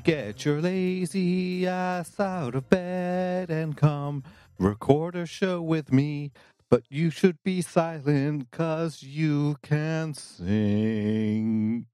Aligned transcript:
Get 0.00 0.44
your 0.44 0.60
lazy 0.60 1.66
ass 1.66 2.18
out 2.18 2.54
of 2.54 2.68
bed 2.68 3.50
and 3.50 3.76
come 3.76 4.24
record 4.58 5.14
a 5.14 5.26
show 5.26 5.60
with 5.60 5.92
me. 5.92 6.32
But 6.70 6.84
you 6.88 7.10
should 7.10 7.42
be 7.42 7.60
silent 7.60 8.50
because 8.50 9.02
you 9.02 9.56
can 9.62 10.14
sing. 10.14 11.86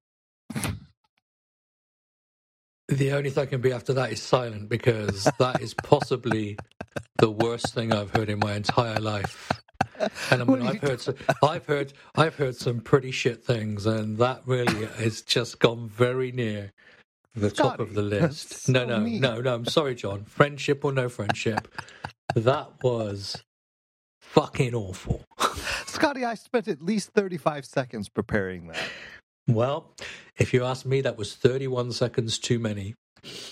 The 2.88 3.12
only 3.12 3.30
thing 3.30 3.42
I 3.42 3.46
can 3.46 3.60
be 3.60 3.72
after 3.72 3.92
that 3.94 4.12
is 4.12 4.22
silent 4.22 4.68
because 4.68 5.28
that 5.38 5.60
is 5.60 5.74
possibly 5.74 6.56
the 7.18 7.30
worst 7.30 7.74
thing 7.74 7.92
I've 7.92 8.10
heard 8.10 8.30
in 8.30 8.38
my 8.38 8.54
entire 8.54 9.00
life. 9.00 9.50
And 10.30 10.42
I 10.42 10.44
mean, 10.44 10.62
I've 10.62 10.80
heard, 10.80 11.00
some, 11.00 11.16
I've 11.42 11.66
heard, 11.66 11.92
I've 12.14 12.36
heard 12.36 12.54
some 12.56 12.80
pretty 12.80 13.10
shit 13.10 13.44
things, 13.44 13.84
and 13.84 14.16
that 14.18 14.42
really 14.46 14.86
has 14.86 15.22
just 15.22 15.58
gone 15.58 15.88
very 15.88 16.30
near 16.32 16.72
the 17.40 17.50
top 17.50 17.80
of 17.80 17.94
the 17.94 18.02
list. 18.02 18.64
so 18.64 18.72
no, 18.72 18.84
no, 18.84 19.00
mean. 19.00 19.20
no, 19.20 19.40
no. 19.40 19.54
I'm 19.54 19.64
sorry, 19.66 19.94
John. 19.94 20.24
Friendship 20.24 20.84
or 20.84 20.92
no 20.92 21.08
friendship, 21.08 21.68
that 22.34 22.82
was 22.82 23.42
fucking 24.20 24.74
awful. 24.74 25.24
Scotty, 25.86 26.24
I 26.24 26.34
spent 26.34 26.68
at 26.68 26.82
least 26.82 27.10
35 27.10 27.64
seconds 27.64 28.08
preparing 28.08 28.68
that. 28.68 28.88
Well, 29.46 29.94
if 30.36 30.52
you 30.52 30.64
ask 30.64 30.84
me, 30.84 31.00
that 31.00 31.16
was 31.16 31.34
31 31.34 31.92
seconds 31.92 32.38
too 32.38 32.58
many. 32.58 32.94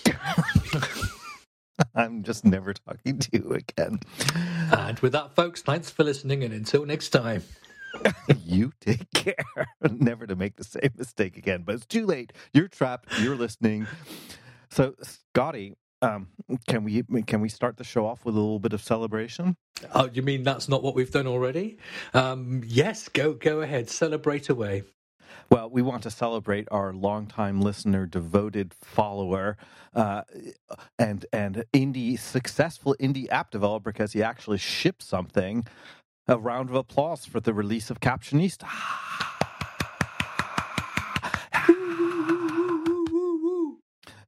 I'm 1.95 2.23
just 2.23 2.45
never 2.45 2.73
talking 2.73 3.19
to 3.19 3.29
you 3.33 3.51
again. 3.53 3.99
And 4.71 4.99
with 4.99 5.11
that, 5.13 5.35
folks, 5.35 5.61
thanks 5.61 5.89
for 5.89 6.03
listening, 6.03 6.43
and 6.43 6.53
until 6.53 6.85
next 6.85 7.09
time. 7.09 7.43
you 8.45 8.73
take 8.81 9.11
care 9.13 9.35
never 9.91 10.27
to 10.27 10.35
make 10.35 10.57
the 10.57 10.63
same 10.63 10.91
mistake 10.97 11.37
again. 11.37 11.63
But 11.65 11.75
it's 11.75 11.85
too 11.85 12.05
late. 12.05 12.33
You're 12.53 12.67
trapped. 12.67 13.19
You're 13.21 13.35
listening. 13.35 13.87
So, 14.69 14.95
Scotty, 15.01 15.75
um, 16.01 16.27
can 16.67 16.83
we 16.83 17.03
can 17.23 17.41
we 17.41 17.49
start 17.49 17.77
the 17.77 17.83
show 17.83 18.05
off 18.05 18.25
with 18.25 18.35
a 18.35 18.39
little 18.39 18.59
bit 18.59 18.73
of 18.73 18.81
celebration? 18.83 19.57
Oh, 19.93 20.09
you 20.13 20.21
mean 20.21 20.43
that's 20.43 20.69
not 20.69 20.83
what 20.83 20.95
we've 20.95 21.11
done 21.11 21.27
already? 21.27 21.77
Um, 22.13 22.63
yes, 22.65 23.09
go 23.09 23.33
go 23.33 23.61
ahead, 23.61 23.89
celebrate 23.89 24.49
away. 24.49 24.83
Well, 25.49 25.69
we 25.69 25.81
want 25.81 26.03
to 26.03 26.11
celebrate 26.11 26.67
our 26.71 26.93
longtime 26.93 27.61
listener, 27.61 28.05
devoted 28.05 28.73
follower, 28.73 29.57
uh, 29.95 30.23
and 30.99 31.25
and 31.33 31.65
indie 31.73 32.19
successful 32.19 32.95
indie 32.99 33.29
app 33.31 33.51
developer 33.51 33.91
because 33.93 34.13
he 34.13 34.23
actually 34.23 34.57
shipped 34.59 35.03
something. 35.03 35.65
A 36.27 36.37
round 36.37 36.69
of 36.69 36.75
applause 36.75 37.25
for 37.25 37.39
the 37.39 37.53
release 37.53 37.89
of 37.89 37.99
Captionista. 38.01 38.67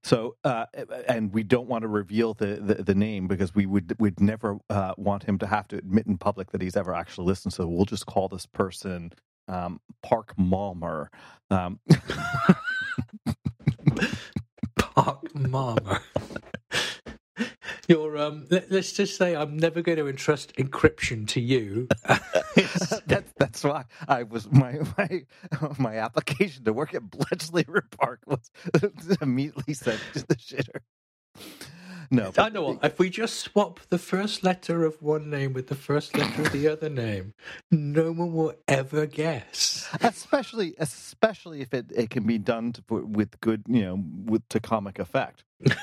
So, 0.03 0.35
uh, 0.43 0.65
and 1.07 1.31
we 1.33 1.43
don't 1.43 1.67
want 1.67 1.83
to 1.83 1.87
reveal 1.87 2.33
the, 2.33 2.55
the, 2.55 2.75
the 2.83 2.95
name 2.95 3.27
because 3.27 3.53
we 3.53 3.65
would 3.67 3.95
would 3.99 4.19
never 4.19 4.57
uh, 4.69 4.93
want 4.97 5.23
him 5.23 5.37
to 5.39 5.47
have 5.47 5.67
to 5.69 5.77
admit 5.77 6.07
in 6.07 6.17
public 6.17 6.51
that 6.51 6.61
he's 6.61 6.75
ever 6.77 6.93
actually 6.95 7.27
listened. 7.27 7.53
So 7.53 7.67
we'll 7.67 7.85
just 7.85 8.05
call 8.07 8.27
this 8.27 8.45
person 8.47 9.11
um, 9.47 9.79
Park 10.01 10.33
Malmer. 10.37 11.07
Um, 11.51 11.79
Park 14.77 15.35
Mama. 15.35 16.01
You're 17.89 18.19
um. 18.19 18.45
Let, 18.51 18.71
us 18.71 18.93
just 18.93 19.17
say 19.17 19.35
I'm 19.35 19.57
never 19.57 19.81
going 19.81 19.97
to 19.97 20.07
entrust 20.07 20.55
encryption 20.57 21.27
to 21.29 21.41
you. 21.41 21.87
that's 23.07 23.33
that's 23.35 23.63
why 23.63 23.85
I 24.07 24.21
was 24.23 24.49
my 24.51 24.79
my 24.95 25.25
my 25.79 25.97
application 25.97 26.65
to 26.65 26.73
work 26.73 26.93
at 26.93 27.09
Bletchley 27.09 27.65
Park 27.99 28.21
was 28.27 28.51
immediately 29.21 29.73
sent 29.73 29.99
to 30.13 30.27
the 30.27 30.35
shitter. 30.35 30.81
No, 32.11 32.31
I 32.37 32.49
know 32.49 32.61
what. 32.63 32.85
If 32.85 32.99
we 32.99 33.09
just 33.09 33.39
swap 33.39 33.79
the 33.89 33.97
first 33.97 34.43
letter 34.43 34.85
of 34.85 35.01
one 35.01 35.31
name 35.31 35.53
with 35.53 35.67
the 35.67 35.75
first 35.75 36.15
letter 36.15 36.43
of 36.43 36.51
the 36.51 36.67
other 36.67 36.89
name, 36.89 37.33
no 37.71 38.11
one 38.11 38.33
will 38.33 38.53
ever 38.67 39.07
guess. 39.07 39.89
especially 40.01 40.75
especially 40.77 41.61
if 41.61 41.73
it, 41.73 41.87
it 41.95 42.11
can 42.11 42.27
be 42.27 42.37
done 42.37 42.73
to, 42.73 42.83
with 42.87 43.39
good 43.41 43.63
you 43.67 43.81
know 43.81 44.03
with 44.25 44.47
to 44.49 44.59
comic 44.59 44.99
effect. 44.99 45.43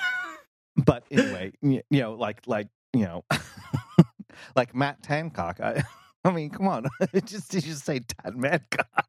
but 0.76 1.04
anyway, 1.10 1.52
you, 1.62 1.82
know, 1.90 2.14
like 2.14 2.42
like 2.46 2.68
you 2.92 3.04
know, 3.04 3.24
like 4.56 4.74
Matt 4.74 5.02
Tancock. 5.02 5.60
I, 5.60 5.82
I 6.24 6.32
mean, 6.32 6.50
come 6.50 6.66
on, 6.68 6.86
just 7.24 7.54
you 7.54 7.60
just 7.60 7.84
say 7.84 8.00
Tad 8.00 8.36
Madcock. 8.36 9.06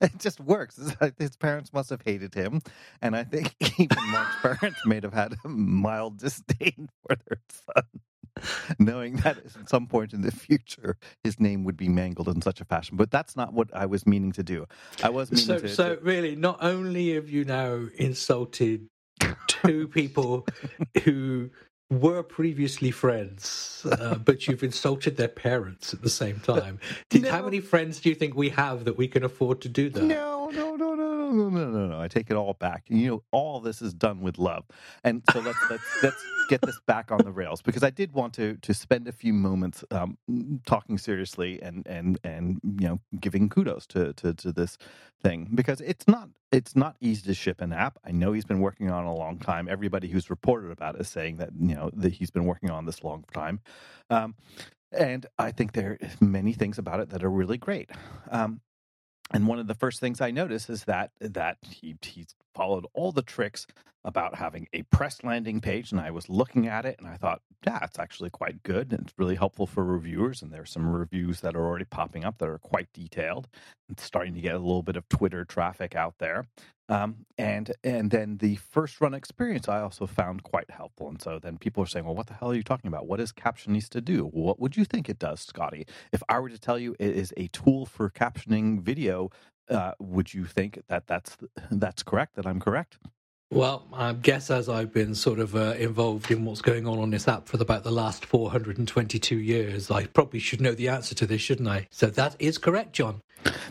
It 0.00 0.18
just 0.18 0.40
works. 0.40 0.78
Like 1.00 1.16
his 1.18 1.36
parents 1.36 1.72
must 1.72 1.90
have 1.90 2.02
hated 2.04 2.34
him, 2.34 2.60
and 3.00 3.14
I 3.14 3.22
think 3.24 3.54
even 3.78 3.96
Mark's 4.10 4.36
parents 4.42 4.80
may 4.84 5.00
have 5.02 5.14
had 5.14 5.34
a 5.44 5.48
mild 5.48 6.18
disdain 6.18 6.88
for 7.06 7.16
their 7.28 7.38
son, 7.76 7.84
knowing 8.80 9.16
that 9.18 9.38
at 9.38 9.68
some 9.68 9.86
point 9.86 10.12
in 10.12 10.22
the 10.22 10.32
future 10.32 10.96
his 11.22 11.38
name 11.38 11.62
would 11.62 11.76
be 11.76 11.88
mangled 11.88 12.26
in 12.28 12.42
such 12.42 12.60
a 12.60 12.64
fashion. 12.64 12.96
But 12.96 13.12
that's 13.12 13.36
not 13.36 13.52
what 13.52 13.68
I 13.72 13.86
was 13.86 14.04
meaning 14.04 14.32
to 14.32 14.42
do. 14.42 14.66
I 15.00 15.10
was 15.10 15.30
meaning 15.30 15.46
So, 15.46 15.58
to. 15.60 15.68
so 15.68 15.94
to- 15.94 16.00
really, 16.02 16.34
not 16.34 16.58
only 16.60 17.14
have 17.14 17.28
you 17.28 17.44
now 17.44 17.86
insulted 17.96 18.88
two 19.46 19.88
people 19.88 20.46
who 21.04 21.50
were 21.90 22.22
previously 22.22 22.90
friends, 22.90 23.86
uh, 23.90 24.16
but 24.16 24.46
you've 24.46 24.62
insulted 24.62 25.16
their 25.16 25.28
parents 25.28 25.94
at 25.94 26.02
the 26.02 26.10
same 26.10 26.38
time. 26.40 26.78
Did, 27.08 27.24
How 27.26 27.42
many 27.42 27.60
friends 27.60 28.00
do 28.00 28.10
you 28.10 28.14
think 28.14 28.34
we 28.36 28.50
have 28.50 28.84
that 28.84 28.98
we 28.98 29.08
can 29.08 29.24
afford 29.24 29.62
to 29.62 29.68
do 29.68 29.88
that? 29.90 30.02
No, 30.02 30.50
no, 30.50 30.67
no, 31.30 31.48
no, 31.48 31.70
no, 31.70 31.86
no. 31.86 32.00
I 32.00 32.08
take 32.08 32.30
it 32.30 32.36
all 32.36 32.54
back. 32.54 32.84
You 32.88 33.08
know, 33.08 33.22
all 33.32 33.60
this 33.60 33.82
is 33.82 33.94
done 33.94 34.20
with 34.20 34.38
love. 34.38 34.64
And 35.04 35.22
so 35.32 35.40
let's 35.40 35.58
let's 35.70 36.02
let's 36.02 36.24
get 36.48 36.62
this 36.62 36.80
back 36.86 37.12
on 37.12 37.18
the 37.24 37.32
rails 37.32 37.62
because 37.62 37.82
I 37.82 37.90
did 37.90 38.12
want 38.12 38.34
to 38.34 38.56
to 38.56 38.74
spend 38.74 39.08
a 39.08 39.12
few 39.12 39.32
moments 39.32 39.84
um, 39.90 40.18
talking 40.66 40.98
seriously 40.98 41.60
and 41.62 41.86
and 41.86 42.18
and 42.24 42.60
you 42.80 42.88
know 42.88 43.00
giving 43.20 43.48
kudos 43.48 43.86
to 43.88 44.12
to 44.14 44.34
to 44.34 44.52
this 44.52 44.78
thing 45.22 45.48
because 45.54 45.80
it's 45.80 46.08
not 46.08 46.28
it's 46.52 46.74
not 46.74 46.96
easy 47.00 47.22
to 47.22 47.34
ship 47.34 47.60
an 47.60 47.72
app. 47.72 47.98
I 48.04 48.12
know 48.12 48.32
he's 48.32 48.44
been 48.46 48.60
working 48.60 48.90
on 48.90 49.04
a 49.04 49.14
long 49.14 49.38
time. 49.38 49.68
Everybody 49.68 50.08
who's 50.08 50.30
reported 50.30 50.70
about 50.70 50.96
it 50.96 51.02
is 51.02 51.08
saying 51.08 51.36
that 51.38 51.50
you 51.60 51.74
know 51.74 51.90
that 51.94 52.14
he's 52.14 52.30
been 52.30 52.44
working 52.44 52.70
on 52.70 52.86
this 52.86 53.04
long 53.04 53.24
time. 53.32 53.60
Um, 54.10 54.34
and 54.92 55.26
I 55.38 55.50
think 55.50 55.72
there 55.72 55.98
are 56.02 56.08
many 56.20 56.52
things 56.54 56.78
about 56.78 57.00
it 57.00 57.10
that 57.10 57.22
are 57.22 57.30
really 57.30 57.58
great. 57.58 57.90
Um, 58.30 58.60
and 59.30 59.46
one 59.46 59.58
of 59.58 59.66
the 59.66 59.74
first 59.74 60.00
things 60.00 60.20
I 60.20 60.30
notice 60.30 60.70
is 60.70 60.84
that 60.84 61.10
that 61.20 61.58
he 61.62 61.96
he's 62.02 62.34
followed 62.54 62.86
all 62.94 63.12
the 63.12 63.22
tricks 63.22 63.66
about 64.04 64.36
having 64.36 64.66
a 64.72 64.82
press 64.84 65.22
landing 65.24 65.60
page, 65.60 65.92
and 65.92 66.00
I 66.00 66.10
was 66.10 66.28
looking 66.28 66.66
at 66.66 66.86
it 66.86 66.96
and 66.98 67.08
I 67.08 67.16
thought, 67.16 67.42
yeah, 67.66 67.80
it's 67.82 67.98
actually 67.98 68.30
quite 68.30 68.62
good. 68.62 68.92
And 68.92 69.02
it's 69.02 69.14
really 69.18 69.34
helpful 69.34 69.66
for 69.66 69.84
reviewers, 69.84 70.40
and 70.40 70.52
there's 70.52 70.70
some 70.70 70.88
reviews 70.88 71.40
that 71.40 71.56
are 71.56 71.66
already 71.66 71.84
popping 71.84 72.24
up 72.24 72.38
that 72.38 72.48
are 72.48 72.58
quite 72.58 72.88
detailed. 72.94 73.48
It's 73.90 74.02
starting 74.02 74.34
to 74.34 74.40
get 74.40 74.54
a 74.54 74.58
little 74.58 74.82
bit 74.82 74.96
of 74.96 75.08
Twitter 75.08 75.44
traffic 75.44 75.96
out 75.96 76.14
there. 76.18 76.46
Um, 76.90 77.26
and 77.36 77.70
and 77.84 78.10
then 78.10 78.38
the 78.38 78.56
first 78.56 79.00
run 79.00 79.12
experience 79.12 79.68
I 79.68 79.80
also 79.82 80.06
found 80.06 80.42
quite 80.42 80.70
helpful. 80.70 81.08
And 81.08 81.20
so 81.20 81.38
then 81.38 81.58
people 81.58 81.82
are 81.82 81.86
saying, 81.86 82.06
well, 82.06 82.14
what 82.14 82.28
the 82.28 82.34
hell 82.34 82.50
are 82.52 82.54
you 82.54 82.62
talking 82.62 82.88
about? 82.88 83.06
What 83.06 83.18
does 83.18 83.32
Captionista 83.32 84.02
do? 84.02 84.24
What 84.24 84.58
would 84.58 84.76
you 84.76 84.84
think 84.84 85.08
it 85.08 85.18
does, 85.18 85.40
Scotty? 85.40 85.86
If 86.12 86.22
I 86.28 86.38
were 86.38 86.48
to 86.48 86.58
tell 86.58 86.78
you 86.78 86.96
it 86.98 87.14
is 87.14 87.34
a 87.36 87.48
tool 87.48 87.84
for 87.84 88.08
captioning 88.08 88.80
video, 88.80 89.30
uh, 89.70 89.92
would 89.98 90.32
you 90.32 90.44
think 90.44 90.80
that 90.88 91.06
that's 91.06 91.36
that's 91.70 92.02
correct? 92.02 92.36
That 92.36 92.46
I'm 92.46 92.60
correct? 92.60 92.98
Well, 93.50 93.86
I 93.94 94.12
guess 94.12 94.50
as 94.50 94.68
I've 94.68 94.92
been 94.92 95.14
sort 95.14 95.38
of 95.38 95.56
uh, 95.56 95.74
involved 95.78 96.30
in 96.30 96.44
what's 96.44 96.60
going 96.60 96.86
on 96.86 96.98
on 96.98 97.08
this 97.08 97.26
app 97.26 97.48
for 97.48 97.56
about 97.60 97.82
the 97.82 97.90
last 97.90 98.26
422 98.26 99.38
years, 99.38 99.90
I 99.90 100.04
probably 100.04 100.38
should 100.38 100.60
know 100.60 100.74
the 100.74 100.88
answer 100.88 101.14
to 101.14 101.26
this, 101.26 101.40
shouldn't 101.40 101.66
I? 101.66 101.88
So 101.90 102.08
that 102.08 102.36
is 102.38 102.58
correct, 102.58 102.92
John. 102.92 103.22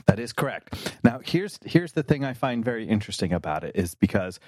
That 0.05 0.19
is 0.19 0.33
correct. 0.33 0.95
Now, 1.03 1.19
here's 1.23 1.59
here's 1.65 1.91
the 1.93 2.03
thing 2.03 2.23
I 2.23 2.33
find 2.33 2.63
very 2.63 2.87
interesting 2.87 3.33
about 3.33 3.63
it 3.63 3.75
is 3.75 3.95
because 3.95 4.39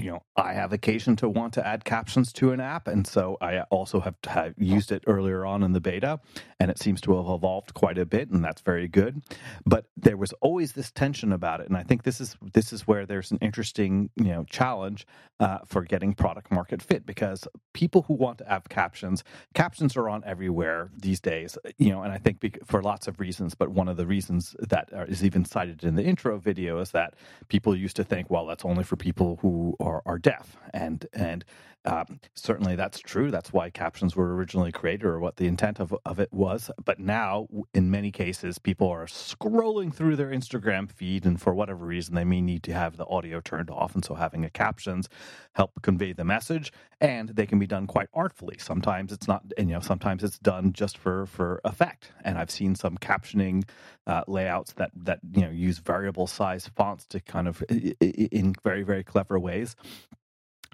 you 0.00 0.10
know 0.10 0.22
I 0.36 0.52
have 0.52 0.72
occasion 0.72 1.16
to 1.16 1.28
want 1.28 1.54
to 1.54 1.66
add 1.66 1.84
captions 1.84 2.32
to 2.34 2.52
an 2.52 2.60
app, 2.60 2.86
and 2.88 3.06
so 3.06 3.36
I 3.40 3.60
also 3.62 4.00
have, 4.00 4.16
have 4.26 4.54
used 4.58 4.92
it 4.92 5.04
earlier 5.06 5.46
on 5.46 5.62
in 5.62 5.72
the 5.72 5.80
beta, 5.80 6.20
and 6.60 6.70
it 6.70 6.78
seems 6.78 7.00
to 7.02 7.16
have 7.16 7.28
evolved 7.28 7.74
quite 7.74 7.98
a 7.98 8.06
bit, 8.06 8.30
and 8.30 8.44
that's 8.44 8.60
very 8.60 8.88
good. 8.88 9.22
But 9.64 9.86
there 9.96 10.16
was 10.16 10.32
always 10.40 10.72
this 10.72 10.90
tension 10.90 11.32
about 11.32 11.60
it, 11.60 11.68
and 11.68 11.76
I 11.76 11.82
think 11.82 12.02
this 12.02 12.20
is 12.20 12.36
this 12.52 12.72
is 12.72 12.86
where 12.86 13.06
there's 13.06 13.30
an 13.30 13.38
interesting 13.40 14.10
you 14.16 14.24
know 14.32 14.44
challenge 14.50 15.06
uh, 15.40 15.58
for 15.66 15.82
getting 15.82 16.14
product 16.14 16.50
market 16.50 16.82
fit 16.82 17.06
because 17.06 17.46
people 17.72 18.02
who 18.02 18.14
want 18.14 18.38
to 18.38 18.44
have 18.44 18.68
captions, 18.68 19.22
captions 19.54 19.96
are 19.96 20.08
on 20.08 20.22
everywhere 20.24 20.90
these 20.96 21.20
days, 21.20 21.58
you 21.78 21.90
know, 21.90 22.02
and 22.02 22.12
I 22.12 22.18
think 22.18 22.58
for 22.64 22.82
lots 22.82 23.06
of 23.06 23.20
reasons, 23.20 23.54
but 23.54 23.70
one 23.70 23.88
of 23.88 23.96
the 23.96 24.06
reasons 24.06 24.56
that 24.68 24.88
is 25.08 25.24
even 25.24 25.44
cited 25.44 25.84
in 25.84 25.94
the 25.94 26.02
intro 26.02 26.38
video 26.38 26.78
is 26.80 26.90
that 26.92 27.14
people 27.48 27.76
used 27.76 27.96
to 27.96 28.04
think, 28.04 28.30
well, 28.30 28.46
that's 28.46 28.64
only 28.64 28.84
for 28.84 28.96
people 28.96 29.38
who 29.42 29.76
are, 29.80 30.02
are 30.06 30.18
deaf, 30.18 30.56
and 30.72 31.06
and 31.12 31.44
Um, 31.86 32.20
certainly, 32.34 32.74
that's 32.76 32.98
true. 32.98 33.30
That's 33.30 33.52
why 33.52 33.70
captions 33.70 34.16
were 34.16 34.34
originally 34.34 34.72
created, 34.72 35.06
or 35.06 35.20
what 35.20 35.36
the 35.36 35.46
intent 35.46 35.80
of, 35.80 35.94
of 36.04 36.18
it 36.18 36.32
was. 36.32 36.70
But 36.84 36.98
now, 36.98 37.46
in 37.74 37.90
many 37.90 38.10
cases, 38.10 38.58
people 38.58 38.88
are 38.88 39.06
scrolling 39.06 39.94
through 39.94 40.16
their 40.16 40.30
Instagram 40.30 40.90
feed, 40.90 41.24
and 41.24 41.40
for 41.40 41.54
whatever 41.54 41.86
reason, 41.86 42.14
they 42.14 42.24
may 42.24 42.40
need 42.40 42.64
to 42.64 42.72
have 42.72 42.96
the 42.96 43.06
audio 43.06 43.40
turned 43.40 43.70
off, 43.70 43.94
and 43.94 44.04
so 44.04 44.14
having 44.14 44.44
a 44.44 44.50
captions 44.50 45.08
help 45.54 45.80
convey 45.82 46.12
the 46.12 46.24
message. 46.24 46.72
And 47.00 47.28
they 47.30 47.46
can 47.46 47.58
be 47.58 47.66
done 47.66 47.86
quite 47.86 48.08
artfully. 48.14 48.56
Sometimes 48.58 49.12
it's 49.12 49.28
not, 49.28 49.44
and, 49.58 49.68
you 49.68 49.74
know, 49.74 49.80
sometimes 49.80 50.24
it's 50.24 50.38
done 50.38 50.72
just 50.72 50.96
for 50.98 51.26
for 51.26 51.60
effect. 51.64 52.12
And 52.24 52.38
I've 52.38 52.50
seen 52.50 52.74
some 52.74 52.96
captioning 52.98 53.64
uh, 54.06 54.22
layouts 54.26 54.72
that 54.74 54.90
that 54.96 55.20
you 55.32 55.42
know 55.42 55.50
use 55.50 55.78
variable 55.78 56.26
size 56.26 56.68
fonts 56.74 57.06
to 57.08 57.20
kind 57.20 57.48
of 57.48 57.62
in 57.70 58.54
very 58.64 58.82
very 58.82 59.04
clever 59.04 59.38
ways 59.38 59.76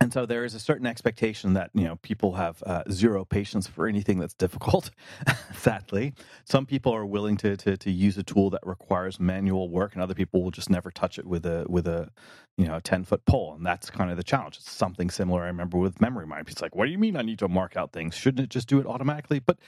and 0.02 0.12
so 0.12 0.26
there 0.26 0.44
is 0.44 0.54
a 0.54 0.58
certain 0.60 0.86
expectation 0.86 1.52
that 1.54 1.70
you 1.74 1.84
know 1.84 1.96
people 1.96 2.34
have 2.34 2.60
uh, 2.66 2.82
zero 2.90 3.24
patience 3.24 3.68
for 3.68 3.86
anything 3.86 4.18
that's 4.18 4.34
difficult 4.34 4.90
sadly. 5.54 6.12
Some 6.44 6.66
people 6.66 6.92
are 6.92 7.06
willing 7.06 7.36
to, 7.38 7.56
to 7.58 7.76
to 7.76 7.90
use 7.90 8.18
a 8.18 8.24
tool 8.24 8.50
that 8.50 8.60
requires 8.66 9.20
manual 9.20 9.68
work 9.68 9.94
and 9.94 10.02
other 10.02 10.14
people 10.14 10.42
will 10.42 10.50
just 10.50 10.68
never 10.70 10.90
touch 10.90 11.18
it 11.18 11.26
with 11.26 11.46
a 11.46 11.64
with 11.68 11.86
a 11.86 12.10
you 12.58 12.66
know 12.66 12.80
10 12.80 13.04
foot 13.04 13.24
pole 13.26 13.54
and 13.54 13.64
that's 13.64 13.90
kind 13.90 14.10
of 14.10 14.16
the 14.16 14.24
challenge. 14.24 14.56
It's 14.56 14.70
something 14.70 15.08
similar 15.08 15.42
i 15.42 15.46
remember 15.46 15.78
with 15.78 15.98
MemoryMind 15.98 16.50
it's 16.50 16.60
like 16.60 16.74
what 16.74 16.86
do 16.86 16.90
you 16.90 16.98
mean 16.98 17.16
i 17.16 17.22
need 17.22 17.38
to 17.38 17.48
mark 17.48 17.76
out 17.76 17.92
things? 17.92 18.16
Shouldn't 18.16 18.42
it 18.42 18.50
just 18.50 18.68
do 18.68 18.80
it 18.80 18.86
automatically? 18.86 19.38
But 19.38 19.58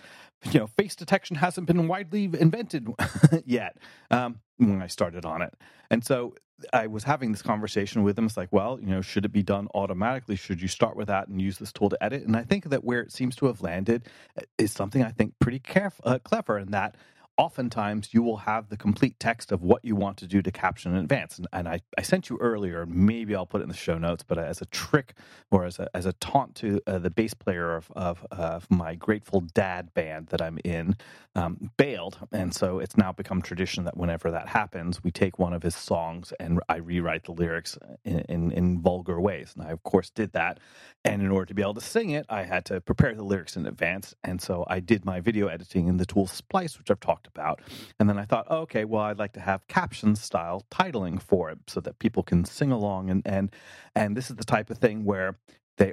you 0.50 0.58
know 0.58 0.66
face 0.66 0.96
detection 0.96 1.36
hasn't 1.36 1.68
been 1.68 1.86
widely 1.86 2.24
invented 2.24 2.88
yet 3.44 3.78
um, 4.10 4.40
when 4.56 4.82
i 4.82 4.88
started 4.88 5.24
on 5.24 5.42
it. 5.42 5.54
And 5.90 6.04
so 6.04 6.34
I 6.72 6.86
was 6.86 7.04
having 7.04 7.32
this 7.32 7.42
conversation 7.42 8.02
with 8.02 8.16
them. 8.16 8.26
It's 8.26 8.36
like, 8.36 8.52
well, 8.52 8.78
you 8.80 8.86
know, 8.86 9.00
should 9.00 9.24
it 9.24 9.32
be 9.32 9.42
done 9.42 9.68
automatically? 9.74 10.36
Should 10.36 10.62
you 10.62 10.68
start 10.68 10.96
with 10.96 11.08
that 11.08 11.28
and 11.28 11.40
use 11.40 11.58
this 11.58 11.72
tool 11.72 11.90
to 11.90 12.02
edit? 12.02 12.24
And 12.24 12.36
I 12.36 12.42
think 12.42 12.70
that 12.70 12.84
where 12.84 13.00
it 13.00 13.12
seems 13.12 13.36
to 13.36 13.46
have 13.46 13.60
landed 13.60 14.08
uh, 14.38 14.42
is 14.58 14.72
something 14.72 15.02
I 15.02 15.10
think 15.10 15.34
pretty 15.40 15.60
caref- 15.60 16.00
uh, 16.04 16.18
clever 16.20 16.58
in 16.58 16.70
that 16.70 16.96
oftentimes 17.36 18.14
you 18.14 18.22
will 18.22 18.38
have 18.38 18.68
the 18.68 18.76
complete 18.76 19.18
text 19.18 19.50
of 19.50 19.62
what 19.62 19.84
you 19.84 19.96
want 19.96 20.16
to 20.18 20.26
do 20.26 20.40
to 20.42 20.52
caption 20.52 20.92
in 20.92 20.98
advance. 20.98 21.38
And, 21.38 21.46
and 21.52 21.68
I, 21.68 21.80
I 21.98 22.02
sent 22.02 22.28
you 22.28 22.38
earlier, 22.40 22.86
maybe 22.86 23.34
I'll 23.34 23.46
put 23.46 23.60
it 23.60 23.64
in 23.64 23.68
the 23.68 23.76
show 23.76 23.98
notes, 23.98 24.22
but 24.26 24.38
as 24.38 24.60
a 24.60 24.66
trick 24.66 25.14
or 25.50 25.64
as 25.64 25.78
a, 25.78 25.88
as 25.94 26.06
a 26.06 26.12
taunt 26.14 26.54
to 26.56 26.80
uh, 26.86 26.98
the 26.98 27.10
bass 27.10 27.34
player 27.34 27.74
of, 27.74 27.90
of, 27.96 28.24
of, 28.30 28.70
my 28.70 28.94
Grateful 28.94 29.40
Dad 29.40 29.92
band 29.94 30.28
that 30.28 30.40
I'm 30.40 30.58
in, 30.64 30.96
um, 31.34 31.70
bailed. 31.76 32.18
And 32.32 32.54
so 32.54 32.78
it's 32.78 32.96
now 32.96 33.12
become 33.12 33.42
tradition 33.42 33.84
that 33.84 33.96
whenever 33.96 34.30
that 34.30 34.48
happens, 34.48 35.02
we 35.02 35.10
take 35.10 35.38
one 35.38 35.52
of 35.52 35.62
his 35.62 35.74
songs 35.74 36.32
and 36.38 36.60
I 36.68 36.76
rewrite 36.76 37.24
the 37.24 37.32
lyrics 37.32 37.76
in, 38.04 38.20
in, 38.20 38.52
in 38.52 38.80
vulgar 38.80 39.20
ways. 39.20 39.54
And 39.56 39.66
I, 39.66 39.70
of 39.70 39.82
course, 39.82 40.10
did 40.10 40.32
that. 40.32 40.60
And 41.04 41.20
in 41.20 41.30
order 41.30 41.46
to 41.46 41.54
be 41.54 41.62
able 41.62 41.74
to 41.74 41.80
sing 41.80 42.10
it, 42.10 42.24
I 42.28 42.44
had 42.44 42.64
to 42.66 42.80
prepare 42.80 43.14
the 43.14 43.24
lyrics 43.24 43.56
in 43.56 43.66
advance. 43.66 44.14
And 44.24 44.40
so 44.40 44.64
I 44.68 44.80
did 44.80 45.04
my 45.04 45.20
video 45.20 45.48
editing 45.48 45.88
in 45.88 45.96
the 45.96 46.06
tool 46.06 46.26
Splice, 46.26 46.78
which 46.78 46.90
I've 46.90 47.00
talked 47.00 47.23
talked 47.24 47.36
about. 47.36 47.60
And 47.98 48.08
then 48.08 48.18
I 48.18 48.24
thought, 48.24 48.46
oh, 48.48 48.58
okay, 48.58 48.84
well, 48.84 49.02
I'd 49.02 49.18
like 49.18 49.32
to 49.34 49.40
have 49.40 49.66
caption 49.68 50.16
style 50.16 50.64
titling 50.70 51.20
for 51.20 51.50
it 51.50 51.58
so 51.66 51.80
that 51.80 51.98
people 51.98 52.22
can 52.22 52.44
sing 52.44 52.70
along. 52.70 53.10
And, 53.10 53.22
and, 53.24 53.50
and 53.94 54.16
this 54.16 54.30
is 54.30 54.36
the 54.36 54.44
type 54.44 54.70
of 54.70 54.78
thing 54.78 55.04
where 55.04 55.36
they 55.76 55.92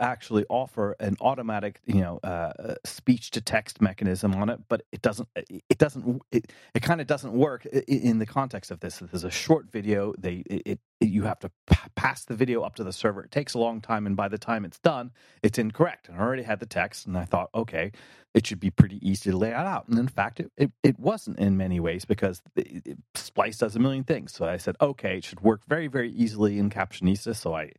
actually 0.00 0.44
offer 0.50 0.94
an 1.00 1.16
automatic, 1.22 1.80
you 1.86 2.02
know, 2.02 2.20
uh, 2.22 2.52
uh 2.58 2.74
speech 2.84 3.30
to 3.30 3.40
text 3.40 3.80
mechanism 3.80 4.34
on 4.34 4.50
it, 4.50 4.60
but 4.68 4.82
it 4.92 5.00
doesn't. 5.00 5.30
It 5.34 5.78
doesn't. 5.78 6.20
It, 6.30 6.52
it 6.74 6.82
kind 6.82 7.00
of 7.00 7.06
doesn't 7.06 7.32
work 7.32 7.64
in 7.64 8.18
the 8.18 8.26
context 8.26 8.70
of 8.70 8.80
this. 8.80 8.98
This 8.98 9.14
is 9.14 9.24
a 9.24 9.30
short 9.30 9.72
video. 9.72 10.12
They 10.18 10.42
it, 10.44 10.62
it 10.66 10.80
you 11.00 11.22
have 11.22 11.38
to 11.38 11.50
pass 11.96 12.26
the 12.26 12.36
video 12.36 12.60
up 12.60 12.74
to 12.74 12.84
the 12.84 12.92
server. 12.92 13.22
It 13.22 13.30
takes 13.30 13.54
a 13.54 13.58
long 13.58 13.80
time, 13.80 14.06
and 14.06 14.14
by 14.14 14.28
the 14.28 14.36
time 14.36 14.62
it's 14.62 14.78
done, 14.78 15.10
it's 15.42 15.56
incorrect. 15.56 16.10
And 16.10 16.18
I 16.18 16.20
already 16.20 16.42
had 16.42 16.60
the 16.60 16.66
text, 16.66 17.06
and 17.06 17.16
I 17.16 17.24
thought, 17.24 17.48
okay, 17.54 17.92
it 18.34 18.46
should 18.46 18.58
be 18.58 18.70
pretty 18.70 18.98
easy 19.08 19.30
to 19.30 19.36
lay 19.36 19.50
it 19.50 19.54
out. 19.54 19.86
And 19.88 19.98
in 19.98 20.08
fact, 20.08 20.40
it, 20.40 20.50
it, 20.56 20.72
it 20.82 20.98
wasn't 20.98 21.38
in 21.38 21.56
many 21.56 21.78
ways 21.78 22.04
because 22.04 22.42
it, 22.56 22.82
it, 22.84 22.98
Splice 23.14 23.58
does 23.58 23.76
a 23.76 23.78
million 23.78 24.02
things. 24.02 24.34
So 24.34 24.44
I 24.44 24.56
said, 24.56 24.76
okay, 24.80 25.18
it 25.18 25.24
should 25.24 25.40
work 25.40 25.62
very, 25.68 25.86
very 25.86 26.10
easily 26.10 26.58
in 26.58 26.68
Captionista. 26.68 27.36
So 27.36 27.54
I, 27.54 27.70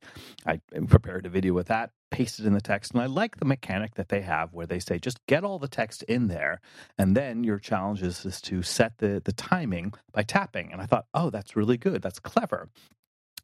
I 0.46 0.62
prepared 0.88 1.26
a 1.26 1.30
video 1.30 1.54
with 1.54 1.68
that, 1.68 1.92
pasted 2.10 2.46
in 2.46 2.54
the 2.54 2.62
text. 2.62 2.94
And 2.94 3.02
I 3.02 3.08
like 3.08 3.38
the 3.38 3.46
mechanic 3.46 3.96
that 3.96 4.08
they 4.08 4.22
have 4.22 4.54
where 4.54 4.66
they 4.66 4.80
say, 4.80 4.98
just 4.98 5.20
get 5.28 5.44
all 5.44 5.60
the 5.60 5.68
text 5.68 6.04
in 6.04 6.28
there. 6.28 6.62
And 6.98 7.18
then 7.18 7.44
your 7.44 7.60
challenge 7.60 8.02
is, 8.02 8.26
is 8.26 8.40
to 8.42 8.64
set 8.64 9.00
the, 9.00 9.22
the 9.24 9.34
timing 9.34 9.94
by 10.14 10.24
tapping. 10.24 10.72
And 10.72 10.82
I 10.82 10.86
thought, 10.86 11.08
oh, 11.14 11.30
that's 11.30 11.58
really 11.58 11.78
good. 11.78 12.02
That's 12.02 12.20
clever. 12.20 12.70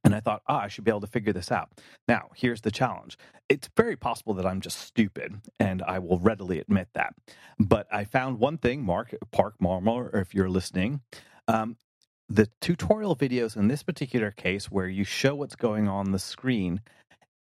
And 0.03 0.15
I 0.15 0.19
thought, 0.19 0.41
ah, 0.47 0.61
I 0.61 0.67
should 0.67 0.83
be 0.83 0.91
able 0.91 1.01
to 1.01 1.07
figure 1.07 1.33
this 1.33 1.51
out. 1.51 1.69
Now, 2.07 2.29
here's 2.35 2.61
the 2.61 2.71
challenge. 2.71 3.17
It's 3.49 3.69
very 3.77 3.95
possible 3.95 4.33
that 4.35 4.45
I'm 4.45 4.61
just 4.61 4.79
stupid, 4.79 5.41
and 5.59 5.81
I 5.83 5.99
will 5.99 6.19
readily 6.19 6.59
admit 6.59 6.87
that. 6.93 7.13
But 7.59 7.87
I 7.91 8.05
found 8.05 8.39
one 8.39 8.57
thing, 8.57 8.83
Mark, 8.83 9.13
Park 9.31 9.55
Marmor, 9.61 10.13
if 10.19 10.33
you're 10.33 10.49
listening. 10.49 11.01
Um, 11.47 11.77
the 12.29 12.49
tutorial 12.61 13.15
videos 13.15 13.57
in 13.57 13.67
this 13.67 13.83
particular 13.83 14.31
case, 14.31 14.71
where 14.71 14.87
you 14.87 15.03
show 15.03 15.35
what's 15.35 15.55
going 15.55 15.87
on 15.87 16.11
the 16.11 16.19
screen, 16.19 16.81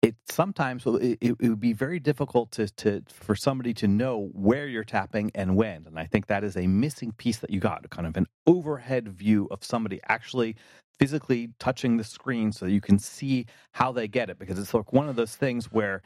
it 0.00 0.14
sometimes 0.30 0.84
it, 0.86 1.18
it, 1.20 1.40
would 1.40 1.60
be 1.60 1.72
very 1.72 1.98
difficult 1.98 2.52
to, 2.52 2.68
to 2.68 3.02
for 3.08 3.34
somebody 3.34 3.74
to 3.74 3.88
know 3.88 4.30
where 4.32 4.66
you're 4.66 4.84
tapping 4.84 5.30
and 5.34 5.56
when 5.56 5.84
and 5.86 5.98
i 5.98 6.04
think 6.04 6.26
that 6.26 6.44
is 6.44 6.56
a 6.56 6.66
missing 6.66 7.12
piece 7.12 7.38
that 7.38 7.50
you 7.50 7.58
got 7.60 7.88
kind 7.90 8.06
of 8.06 8.16
an 8.16 8.26
overhead 8.46 9.08
view 9.08 9.48
of 9.50 9.64
somebody 9.64 10.00
actually 10.08 10.54
physically 10.98 11.50
touching 11.60 11.96
the 11.98 12.04
screen 12.04 12.52
so 12.52 12.66
you 12.66 12.80
can 12.80 12.98
see 12.98 13.46
how 13.72 13.92
they 13.92 14.08
get 14.08 14.30
it 14.30 14.38
because 14.38 14.58
it's 14.58 14.74
like 14.74 14.92
one 14.92 15.08
of 15.08 15.16
those 15.16 15.36
things 15.36 15.66
where 15.72 16.02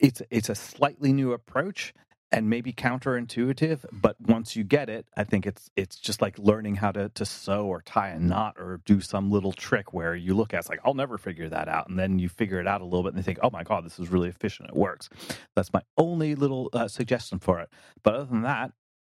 it's 0.00 0.22
it's 0.30 0.48
a 0.50 0.54
slightly 0.56 1.12
new 1.12 1.32
approach 1.32 1.94
and 2.32 2.50
maybe 2.50 2.72
counterintuitive 2.72 3.84
but 3.92 4.16
once 4.22 4.56
you 4.56 4.64
get 4.64 4.88
it 4.90 5.06
i 5.16 5.24
think 5.24 5.46
it's 5.46 5.70
it's 5.76 5.96
just 5.96 6.22
like 6.22 6.38
learning 6.38 6.76
how 6.76 6.92
to 6.92 7.08
to 7.10 7.24
sew 7.26 7.66
or 7.66 7.82
tie 7.82 8.10
a 8.10 8.18
knot 8.20 8.54
or 8.58 8.80
do 8.86 9.00
some 9.00 9.30
little 9.30 9.52
trick 9.52 9.94
where 9.94 10.14
you 10.16 10.34
look 10.34 10.54
at 10.54 10.60
it's 10.60 10.70
like 10.70 10.80
i'll 10.84 10.94
never 10.94 11.18
figure 11.18 11.48
that 11.48 11.68
out 11.68 11.88
and 11.88 11.98
then 11.98 12.18
you 12.18 12.28
figure 12.28 12.60
it 12.60 12.66
out 12.68 12.80
a 12.82 12.84
little 12.84 13.04
bit 13.04 13.10
and 13.10 13.18
you 13.18 13.22
think 13.24 13.38
oh 13.42 13.50
my 13.52 13.64
god 13.64 13.84
this 13.84 13.98
is 14.00 14.10
really 14.10 14.28
efficient 14.30 14.68
it 14.70 14.76
works. 14.76 15.08
That's 15.56 15.72
my 15.72 15.82
only 15.98 16.34
little 16.34 16.70
uh, 16.72 16.88
suggestion 16.88 17.38
for 17.38 17.60
it. 17.60 17.70
But 18.02 18.14
other 18.14 18.26
than 18.26 18.42
that 18.42 18.72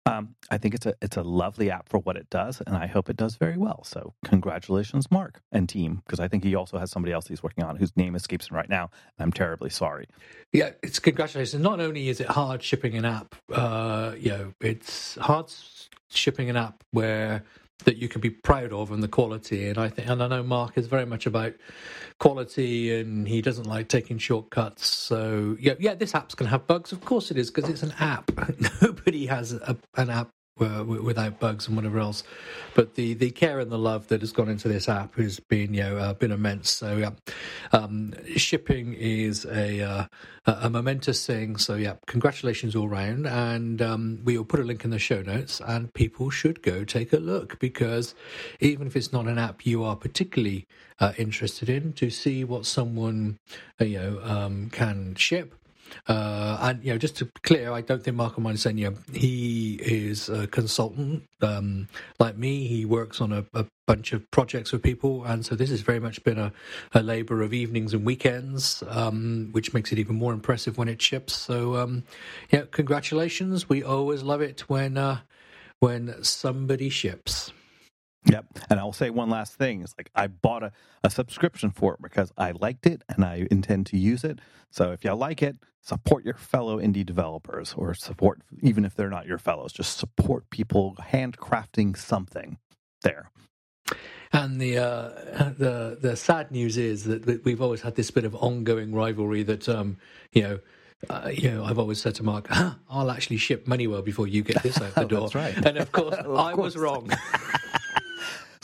um, 0.08 0.34
I 0.50 0.58
think 0.58 0.74
it's 0.74 0.86
a 0.86 0.94
it's 1.02 1.16
a 1.16 1.22
lovely 1.22 1.70
app 1.70 1.88
for 1.88 1.98
what 1.98 2.16
it 2.16 2.28
does, 2.30 2.62
and 2.66 2.76
I 2.76 2.86
hope 2.86 3.08
it 3.10 3.16
does 3.16 3.36
very 3.36 3.56
well. 3.56 3.84
So 3.84 4.14
congratulations, 4.24 5.10
Mark 5.10 5.40
and 5.52 5.68
team, 5.68 6.02
because 6.06 6.20
I 6.20 6.28
think 6.28 6.44
he 6.44 6.54
also 6.54 6.78
has 6.78 6.90
somebody 6.90 7.12
else 7.12 7.26
he's 7.26 7.42
working 7.42 7.64
on 7.64 7.76
whose 7.76 7.96
name 7.96 8.14
escapes 8.14 8.48
him 8.48 8.56
right 8.56 8.68
now. 8.68 8.90
I'm 9.18 9.32
terribly 9.32 9.70
sorry. 9.70 10.06
Yeah, 10.52 10.70
it's 10.82 10.98
congratulations. 10.98 11.62
Not 11.62 11.80
only 11.80 12.08
is 12.08 12.20
it 12.20 12.28
hard 12.28 12.62
shipping 12.62 12.94
an 12.96 13.04
app, 13.04 13.34
uh, 13.52 14.14
you 14.18 14.30
know, 14.30 14.54
it's 14.60 15.16
hard 15.16 15.52
shipping 16.08 16.48
an 16.48 16.56
app 16.56 16.82
where 16.90 17.44
that 17.84 17.96
you 17.96 18.08
can 18.08 18.20
be 18.20 18.30
proud 18.30 18.72
of 18.72 18.90
and 18.90 19.02
the 19.02 19.08
quality. 19.08 19.68
And 19.68 19.78
I 19.78 19.88
think, 19.88 20.08
and 20.08 20.22
I 20.22 20.28
know 20.28 20.42
Mark 20.42 20.76
is 20.76 20.86
very 20.86 21.06
much 21.06 21.26
about 21.26 21.54
quality, 22.18 22.94
and 22.98 23.26
he 23.28 23.40
doesn't 23.40 23.66
like 23.66 23.88
taking 23.88 24.18
shortcuts. 24.18 24.86
So 24.86 25.56
yeah, 25.60 25.74
yeah, 25.78 25.94
this 25.94 26.14
app's 26.14 26.34
going 26.34 26.46
to 26.46 26.50
have 26.50 26.66
bugs. 26.66 26.92
Of 26.92 27.04
course 27.04 27.30
it 27.30 27.38
is 27.38 27.50
because 27.50 27.70
it's 27.70 27.82
an 27.82 27.94
app. 27.98 28.30
Nobody 28.82 29.26
has 29.26 29.52
a, 29.52 29.76
an 29.96 30.10
app 30.10 30.30
uh, 30.60 30.84
without 30.84 31.40
bugs 31.40 31.66
and 31.66 31.76
whatever 31.76 31.98
else. 31.98 32.22
But 32.74 32.94
the, 32.94 33.14
the 33.14 33.30
care 33.30 33.60
and 33.60 33.70
the 33.70 33.78
love 33.78 34.08
that 34.08 34.20
has 34.20 34.32
gone 34.32 34.48
into 34.48 34.68
this 34.68 34.88
app 34.88 35.16
has 35.16 35.40
been 35.40 35.74
you 35.74 35.82
know 35.82 35.96
uh, 35.96 36.14
been 36.14 36.32
immense. 36.32 36.70
So 36.70 36.96
yeah, 36.96 37.10
um, 37.72 38.14
shipping 38.36 38.94
is 38.94 39.44
a 39.46 39.80
uh, 39.82 40.04
a 40.46 40.70
momentous 40.70 41.26
thing. 41.26 41.56
So 41.56 41.74
yeah, 41.74 41.94
congratulations 42.06 42.74
all 42.76 42.88
round, 42.88 43.26
and 43.26 43.82
um, 43.82 44.20
we 44.24 44.36
will 44.36 44.44
put 44.44 44.60
a 44.60 44.64
link 44.64 44.84
in 44.84 44.90
the 44.90 44.98
show 44.98 45.22
notes, 45.22 45.60
and 45.66 45.92
people 45.94 46.30
should 46.30 46.62
go 46.62 46.84
take 46.84 47.12
a 47.12 47.18
look 47.18 47.58
because 47.58 48.14
even 48.60 48.86
if 48.86 48.96
it's 48.96 49.12
not 49.12 49.26
an 49.26 49.38
app 49.38 49.66
you 49.66 49.84
are 49.84 49.96
particularly 49.96 50.66
uh, 51.00 51.12
interested 51.18 51.68
in, 51.68 51.92
to 51.94 52.10
see 52.10 52.44
what 52.44 52.66
someone 52.66 53.38
uh, 53.80 53.84
you 53.84 53.98
know 53.98 54.20
um, 54.22 54.70
can 54.70 55.14
ship 55.14 55.54
uh, 56.06 56.58
and 56.60 56.84
you 56.84 56.92
know, 56.92 56.98
just 56.98 57.16
to 57.16 57.26
be 57.26 57.32
clear, 57.42 57.72
I 57.72 57.80
don't 57.80 58.02
think 58.02 58.16
Marco 58.16 58.40
Mondesegna, 58.40 58.96
he 59.14 59.74
is 59.74 60.28
a 60.28 60.46
consultant 60.46 61.24
um, 61.42 61.88
like 62.18 62.36
me. 62.36 62.66
He 62.66 62.84
works 62.84 63.20
on 63.20 63.32
a, 63.32 63.44
a, 63.54 63.66
bunch 63.86 64.12
of 64.12 64.30
projects 64.30 64.70
with 64.70 64.82
people, 64.82 65.24
and 65.24 65.46
so 65.46 65.54
this 65.54 65.70
has 65.70 65.80
very 65.80 65.98
much 65.98 66.22
been 66.22 66.38
a, 66.38 66.52
a 66.92 67.02
labour 67.02 67.40
of 67.40 67.54
evenings 67.54 67.94
and 67.94 68.04
weekends, 68.04 68.82
um, 68.88 69.48
which 69.52 69.72
makes 69.72 69.90
it 69.92 69.98
even 69.98 70.14
more 70.14 70.34
impressive 70.34 70.76
when 70.76 70.88
it 70.88 71.00
ships. 71.00 71.34
So, 71.34 71.76
um, 71.76 72.04
yeah, 72.50 72.64
congratulations. 72.70 73.66
We 73.66 73.82
always 73.82 74.22
love 74.22 74.42
it 74.42 74.60
when 74.68 74.98
uh, 74.98 75.20
when 75.80 76.22
somebody 76.22 76.90
ships. 76.90 77.50
Yep. 78.26 78.46
And 78.68 78.80
I'll 78.80 78.92
say 78.92 79.10
one 79.10 79.30
last 79.30 79.54
thing. 79.54 79.82
It's 79.82 79.94
like 79.96 80.10
I 80.14 80.26
bought 80.26 80.62
a, 80.62 80.72
a 81.02 81.10
subscription 81.10 81.70
for 81.70 81.94
it 81.94 82.02
because 82.02 82.32
I 82.36 82.50
liked 82.50 82.86
it 82.86 83.02
and 83.08 83.24
I 83.24 83.46
intend 83.50 83.86
to 83.86 83.96
use 83.96 84.24
it. 84.24 84.40
So 84.70 84.92
if 84.92 85.04
you 85.04 85.12
like 85.14 85.42
it, 85.42 85.56
support 85.80 86.24
your 86.24 86.34
fellow 86.34 86.78
indie 86.78 87.06
developers 87.06 87.74
or 87.76 87.94
support, 87.94 88.42
even 88.60 88.84
if 88.84 88.94
they're 88.94 89.08
not 89.08 89.26
your 89.26 89.38
fellows, 89.38 89.72
just 89.72 89.96
support 89.98 90.50
people 90.50 90.96
handcrafting 91.10 91.96
something 91.96 92.58
there. 93.02 93.30
And 94.32 94.60
the 94.60 94.76
uh, 94.76 95.08
the 95.56 95.96
the 95.98 96.14
sad 96.14 96.50
news 96.50 96.76
is 96.76 97.04
that 97.04 97.42
we've 97.44 97.62
always 97.62 97.80
had 97.80 97.94
this 97.94 98.10
bit 98.10 98.26
of 98.26 98.34
ongoing 98.34 98.94
rivalry. 98.94 99.42
That 99.42 99.66
um, 99.70 99.96
you 100.32 100.42
know, 100.42 100.58
uh, 101.08 101.30
you 101.32 101.50
know, 101.50 101.64
I've 101.64 101.78
always 101.78 101.98
said 101.98 102.14
to 102.16 102.22
Mark, 102.22 102.46
"I'll 102.90 103.10
actually 103.10 103.38
ship 103.38 103.64
Moneywell 103.66 104.04
before 104.04 104.26
you 104.26 104.42
get 104.42 104.62
this 104.62 104.78
out 104.82 104.94
the 104.94 105.04
door." 105.06 105.20
That's 105.22 105.34
right. 105.34 105.66
And 105.66 105.78
of 105.78 105.92
course, 105.92 106.14
Of 106.18 106.36
I 106.36 106.52
was 106.52 106.76
wrong. 106.76 107.10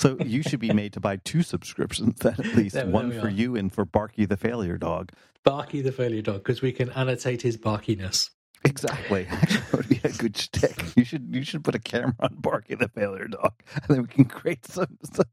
So 0.04 0.18
you 0.23 0.42
should 0.42 0.61
be 0.61 0.70
made 0.70 0.92
to 0.92 1.00
buy 1.00 1.16
two 1.16 1.42
subscriptions 1.42 2.18
then 2.18 2.34
at 2.38 2.54
least. 2.54 2.75
There 2.75 2.87
one 2.87 3.08
there 3.08 3.23
for 3.23 3.26
are. 3.28 3.30
you 3.30 3.56
and 3.56 3.73
for 3.73 3.87
Barky 3.87 4.26
the 4.26 4.37
Failure 4.37 4.76
Dog. 4.76 5.12
Barky 5.44 5.80
the 5.80 5.92
failure 5.92 6.20
dog, 6.20 6.42
because 6.42 6.61
we 6.61 6.73
can 6.73 6.90
annotate 6.90 7.40
his 7.40 7.56
barkiness. 7.56 8.30
Exactly. 8.64 9.26
That 9.30 9.73
would 9.73 9.88
be 9.88 10.00
a 10.04 10.11
good 10.11 10.37
shtick. 10.37 10.76
You 10.94 11.04
should 11.04 11.34
you 11.34 11.42
should 11.42 11.64
put 11.64 11.75
a 11.75 11.78
camera 11.78 12.14
on 12.20 12.34
Barky 12.37 12.75
the 12.75 12.88
Failure 12.88 13.28
Dog, 13.28 13.52
and 13.75 13.84
then 13.88 14.02
we 14.02 14.08
can 14.08 14.26
create 14.26 14.66
some. 14.66 14.99
some, 15.14 15.25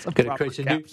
some 0.00 0.12
Gonna 0.14 0.36
create 0.38 0.58
a 0.58 0.64
new- 0.64 0.84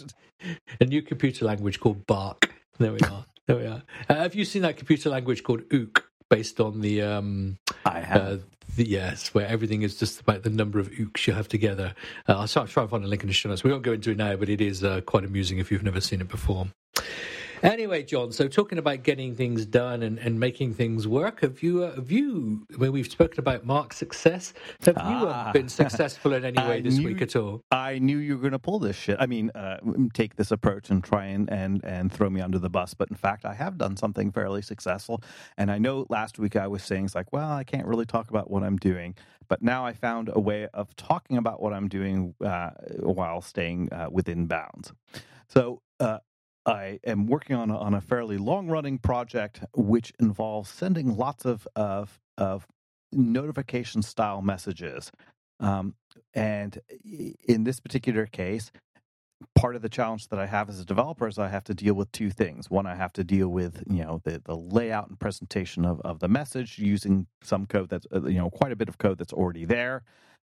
A 0.82 0.86
new 0.86 1.02
computer 1.02 1.46
language 1.46 1.80
called 1.80 2.06
Bark. 2.06 2.54
There 2.80 2.92
we 2.92 3.00
are. 3.00 3.26
There 3.48 3.58
we 3.58 3.66
are. 3.66 3.84
Uh, 4.10 4.16
have 4.16 4.36
you 4.36 4.44
seen 4.46 4.62
that 4.64 4.76
computer 4.78 5.10
language 5.10 5.42
called 5.44 5.62
Ook, 5.74 6.10
based 6.36 6.60
on 6.60 6.82
the 6.82 7.02
um, 7.02 7.58
I 7.86 8.00
have. 8.00 8.22
uh, 8.22 8.38
the, 8.76 8.88
yes, 8.88 9.34
where 9.34 9.48
everything 9.48 9.84
is 9.84 9.98
just 9.98 10.20
about 10.20 10.44
the 10.44 10.50
number 10.50 10.80
of 10.80 10.90
ooks 10.92 11.28
you 11.28 11.34
have 11.34 11.48
together. 11.48 11.94
Uh, 12.28 12.40
I'll 12.40 12.48
try, 12.48 12.66
try 12.66 12.84
and 12.84 12.90
find 12.90 13.04
a 13.04 13.08
link 13.08 13.22
in 13.22 13.28
the 13.28 13.34
show 13.34 13.50
notes. 13.50 13.64
We 13.64 13.72
won't 13.72 13.84
go 13.84 13.94
into 13.94 14.12
it 14.12 14.18
now, 14.18 14.36
but 14.36 14.50
it 14.50 14.62
is 14.62 14.84
uh, 14.84 15.02
quite 15.02 15.24
amusing 15.24 15.60
if 15.60 15.72
you've 15.72 15.84
never 15.84 16.02
seen 16.02 16.22
it 16.22 16.30
before. 16.30 16.68
Anyway, 17.64 18.04
John, 18.04 18.34
so 18.34 18.50
talking 18.50 18.78
about 18.78 19.04
getting 19.04 19.36
things 19.36 19.66
done 19.66 20.04
and, 20.04 20.20
and 20.20 20.38
making 20.38 20.74
things 20.74 21.08
work, 21.08 21.40
have 21.40 21.64
you, 21.64 21.86
uh, 21.86 21.96
have 21.96 22.12
you, 22.12 22.68
when 22.76 22.92
we've 22.92 23.10
spoken 23.10 23.40
about 23.40 23.66
Mark's 23.66 23.96
success, 23.96 24.54
have 24.86 24.98
you 24.98 25.02
uh, 25.28 25.34
Ah. 25.48 25.52
been 25.54 25.70
successful 25.70 26.34
in 26.34 26.44
any 26.52 26.58
way 26.60 26.80
I 26.80 26.82
this 26.82 26.98
knew- 26.98 27.06
week 27.08 27.22
at 27.22 27.38
all? 27.38 27.62
I 27.72 28.00
knew 28.00 28.18
you 28.18 28.36
were 28.36 28.42
going 28.42 28.52
to 28.52 28.60
pull 28.60 28.80
this 28.80 28.98
shit. 28.98 29.16
I 29.18 29.28
mean, 29.28 29.50
uh, 29.56 29.78
take 30.14 30.36
this 30.36 30.52
approach 30.52 30.90
and 30.90 31.02
try 31.02 31.28
and, 31.28 31.50
and, 31.50 31.82
and 31.86 32.12
throw 32.12 32.30
me 32.30 32.42
under 32.42 32.60
the 32.60 32.70
bus. 32.70 32.94
But 32.94 33.10
in 33.10 33.16
fact, 33.16 33.46
I 33.46 33.54
have 33.54 33.78
done 33.78 33.96
something 33.96 34.34
fairly 34.34 34.62
successful. 34.62 35.24
And 35.58 35.72
I 35.72 35.78
know 35.78 36.06
last 36.10 36.38
week 36.40 36.58
I 36.58 36.68
was 36.68 36.84
saying, 36.84 37.06
it's 37.06 37.16
like, 37.16 37.32
well, 37.32 37.50
I 37.50 37.64
can't 37.64 37.88
really 37.88 38.06
talk 38.06 38.30
about 38.30 38.52
what 38.52 38.64
I'm 38.64 38.78
doing. 38.78 39.16
But 39.48 39.62
now 39.62 39.86
I 39.86 39.94
found 39.94 40.30
a 40.34 40.40
way 40.40 40.68
of 40.74 40.94
talking 40.98 41.38
about 41.38 41.62
what 41.62 41.72
I'm 41.72 41.88
doing 41.88 42.36
uh, 42.44 42.72
while 43.00 43.42
staying 43.42 43.92
uh, 43.94 44.10
within 44.12 44.48
bounds. 44.48 44.92
So, 45.48 45.82
uh, 46.02 46.18
I 46.66 47.00
am 47.06 47.28
working 47.28 47.56
on 47.56 47.70
a, 47.70 47.78
on 47.78 47.94
a 47.94 48.02
fairly 48.02 48.38
long 48.38 48.68
running 48.68 48.98
project 48.98 49.62
which 49.76 50.14
involves 50.20 50.70
sending 50.70 51.18
lots 51.18 51.46
of 51.46 51.68
of, 51.76 52.20
of 52.38 52.68
notification 53.12 54.02
style 54.02 54.42
messages. 54.42 55.12
Um, 55.60 55.96
and 56.34 56.80
in 57.48 57.64
this 57.64 57.80
particular 57.80 58.26
case, 58.26 58.72
part 59.56 59.76
of 59.76 59.82
the 59.82 59.90
challenge 59.90 60.30
that 60.30 60.40
I 60.40 60.46
have 60.46 60.70
as 60.70 60.80
a 60.80 60.86
developer 60.86 61.28
is 61.28 61.38
I 61.40 61.50
have 61.50 61.64
to 61.66 61.74
deal 61.74 61.94
with 61.94 62.12
two 62.12 62.30
things. 62.30 62.70
One, 62.70 62.86
I 62.86 62.96
have 62.96 63.14
to 63.14 63.24
deal 63.24 63.50
with 63.50 63.84
you 63.90 64.04
know 64.04 64.22
the 64.24 64.42
the 64.44 64.56
layout 64.56 65.10
and 65.10 65.20
presentation 65.20 65.86
of, 65.86 66.02
of 66.02 66.20
the 66.20 66.28
message 66.28 66.80
using 66.80 67.28
some 67.42 67.66
code 67.66 67.90
that's 67.90 68.08
uh, 68.14 68.24
you 68.24 68.40
know 68.40 68.50
quite 68.50 68.72
a 68.72 68.76
bit 68.76 68.90
of 68.90 68.98
code 68.98 69.18
that's 69.18 69.34
already 69.34 69.66
there. 69.66 70.04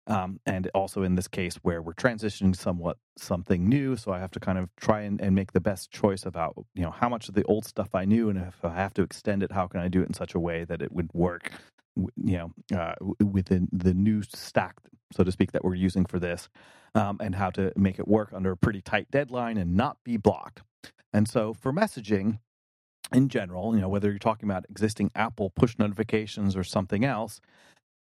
Um, 0.09 0.41
and 0.47 0.71
also 0.75 1.03
in 1.03 1.17
this 1.17 1.29
case 1.29 1.57
where 1.57 1.83
we're 1.83 1.93
transitioning 1.93 2.57
somewhat 2.57 2.97
something 3.19 3.69
new, 3.69 3.95
so 3.95 4.11
I 4.11 4.19
have 4.19 4.31
to 4.33 4.41
kind 4.41 4.59
of 4.59 4.75
try 4.77 5.03
and, 5.03 5.21
and 5.21 5.35
make 5.35 5.53
the 5.53 5.61
best 5.61 5.91
choice 5.91 6.25
about 6.25 6.55
you 6.75 6.83
know 6.83 6.91
how 6.91 7.11
much 7.11 7.29
of 7.29 7.35
the 7.35 7.45
old 7.45 7.67
stuff 7.67 7.95
I 7.95 8.07
knew, 8.07 8.31
and 8.31 8.38
if 8.38 8.65
I 8.65 8.75
have 8.75 8.95
to 8.95 9.03
extend 9.03 9.43
it, 9.43 9.53
how 9.53 9.67
can 9.67 9.81
I 9.81 9.88
do 9.88 10.00
it 10.00 10.09
in 10.09 10.15
such 10.15 10.35
a 10.35 10.41
way 10.41 10.65
that 10.65 10.81
it 10.81 10.93
would 10.93 11.11
work, 11.12 11.53
you 11.97 12.38
know, 12.38 12.53
uh, 12.75 12.95
within 13.23 13.69
the 13.71 13.93
new 13.93 14.23
stack, 14.23 14.77
so 15.12 15.25
to 15.25 15.31
speak, 15.31 15.53
that 15.53 15.62
we're 15.62 15.75
using 15.75 16.07
for 16.07 16.19
this, 16.19 16.49
um, 16.95 17.19
and 17.21 17.35
how 17.35 17.50
to 17.50 17.71
make 17.77 17.99
it 17.99 18.09
work 18.09 18.31
under 18.33 18.53
a 18.53 18.57
pretty 18.57 18.81
tight 18.81 19.11
deadline 19.11 19.59
and 19.59 19.77
not 19.77 19.99
be 20.05 20.17
blocked. 20.17 20.62
And 21.12 21.29
so 21.29 21.53
for 21.53 21.73
messaging, 21.73 22.38
in 23.12 23.29
general, 23.29 23.75
you 23.75 23.81
know, 23.81 23.88
whether 23.88 24.11
you're 24.11 24.19
talking 24.19 24.49
about 24.49 24.65
existing 24.69 25.11
Apple 25.15 25.50
push 25.50 25.79
notifications 25.79 26.57
or 26.57 26.65
something 26.65 27.05
else, 27.05 27.41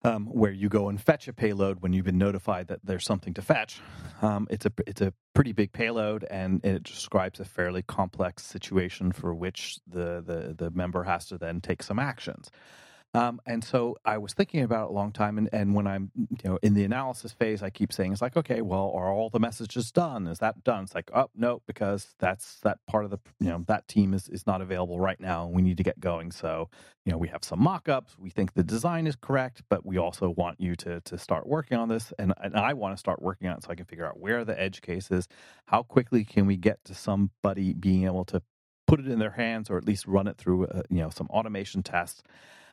um, 0.05 0.27
where 0.27 0.51
you 0.51 0.69
go 0.69 0.89
and 0.89 1.01
fetch 1.01 1.27
a 1.27 1.33
payload 1.33 1.81
when 1.81 1.93
you've 1.93 2.05
been 2.05 2.17
notified 2.17 2.67
that 2.67 2.79
there's 2.83 3.05
something 3.05 3.33
to 3.33 3.41
fetch. 3.41 3.81
Um, 4.21 4.47
it's 4.49 4.65
a 4.65 4.71
it's 4.85 5.01
a 5.01 5.13
pretty 5.33 5.51
big 5.51 5.73
payload, 5.73 6.25
and 6.29 6.63
it 6.63 6.83
describes 6.83 7.39
a 7.39 7.45
fairly 7.45 7.81
complex 7.81 8.43
situation 8.43 9.11
for 9.11 9.33
which 9.33 9.79
the 9.87 10.23
the 10.25 10.55
the 10.57 10.71
member 10.71 11.03
has 11.03 11.25
to 11.27 11.37
then 11.37 11.61
take 11.61 11.83
some 11.83 11.99
actions. 11.99 12.51
Um, 13.15 13.39
and 13.45 13.63
so 13.63 13.95
I 14.03 14.17
was 14.17 14.33
thinking 14.33 14.61
about 14.61 14.87
it 14.87 14.89
a 14.89 14.93
long 14.93 15.13
time, 15.13 15.37
and, 15.37 15.49
and 15.53 15.73
when 15.73 15.87
I'm 15.87 16.11
you 16.15 16.49
know 16.49 16.59
in 16.61 16.73
the 16.73 16.83
analysis 16.83 17.31
phase, 17.31 17.63
I 17.63 17.69
keep 17.69 17.93
saying 17.93 18.11
it's 18.11 18.21
like, 18.21 18.35
okay, 18.35 18.61
well, 18.61 18.91
are 18.93 19.09
all 19.09 19.29
the 19.29 19.39
messages 19.39 19.89
done? 19.89 20.27
Is 20.27 20.39
that 20.39 20.65
done? 20.65 20.83
It's 20.83 20.93
like, 20.93 21.09
oh 21.15 21.29
no, 21.33 21.61
because 21.65 22.13
that's 22.19 22.59
that 22.59 22.79
part 22.87 23.05
of 23.05 23.11
the 23.11 23.19
you 23.39 23.47
know 23.47 23.63
that 23.67 23.87
team 23.87 24.13
is 24.13 24.27
is 24.27 24.45
not 24.45 24.61
available 24.61 24.99
right 24.99 25.19
now, 25.19 25.45
and 25.45 25.55
we 25.55 25.61
need 25.61 25.77
to 25.77 25.83
get 25.83 25.97
going. 25.97 26.29
So 26.31 26.69
you 27.05 27.11
know 27.13 27.17
we 27.17 27.29
have 27.29 27.41
some 27.45 27.61
mock-ups. 27.61 28.17
We 28.19 28.31
think 28.31 28.53
the 28.53 28.63
design 28.63 29.07
is 29.07 29.15
correct, 29.15 29.63
but 29.69 29.85
we 29.85 29.97
also 29.97 30.29
want 30.31 30.59
you 30.59 30.75
to 30.75 30.99
to 30.99 31.17
start 31.17 31.47
working 31.47 31.77
on 31.77 31.87
this, 31.87 32.11
and 32.19 32.33
and 32.43 32.57
I 32.57 32.73
want 32.73 32.95
to 32.95 32.99
start 32.99 33.21
working 33.21 33.47
on 33.47 33.55
it 33.57 33.63
so 33.63 33.69
I 33.69 33.75
can 33.75 33.85
figure 33.85 34.05
out 34.05 34.19
where 34.19 34.43
the 34.43 34.59
edge 34.59 34.81
cases, 34.81 35.29
how 35.67 35.83
quickly 35.83 36.25
can 36.25 36.47
we 36.47 36.57
get 36.57 36.83
to 36.83 36.93
somebody 36.93 37.73
being 37.73 38.03
able 38.03 38.25
to 38.25 38.41
put 38.87 38.99
it 38.99 39.07
in 39.07 39.19
their 39.19 39.31
hands 39.31 39.69
or 39.69 39.77
at 39.77 39.85
least 39.85 40.05
run 40.05 40.27
it 40.27 40.37
through 40.37 40.65
uh, 40.67 40.81
you 40.89 40.99
know 40.99 41.09
some 41.09 41.27
automation 41.27 41.81
tests 41.81 42.21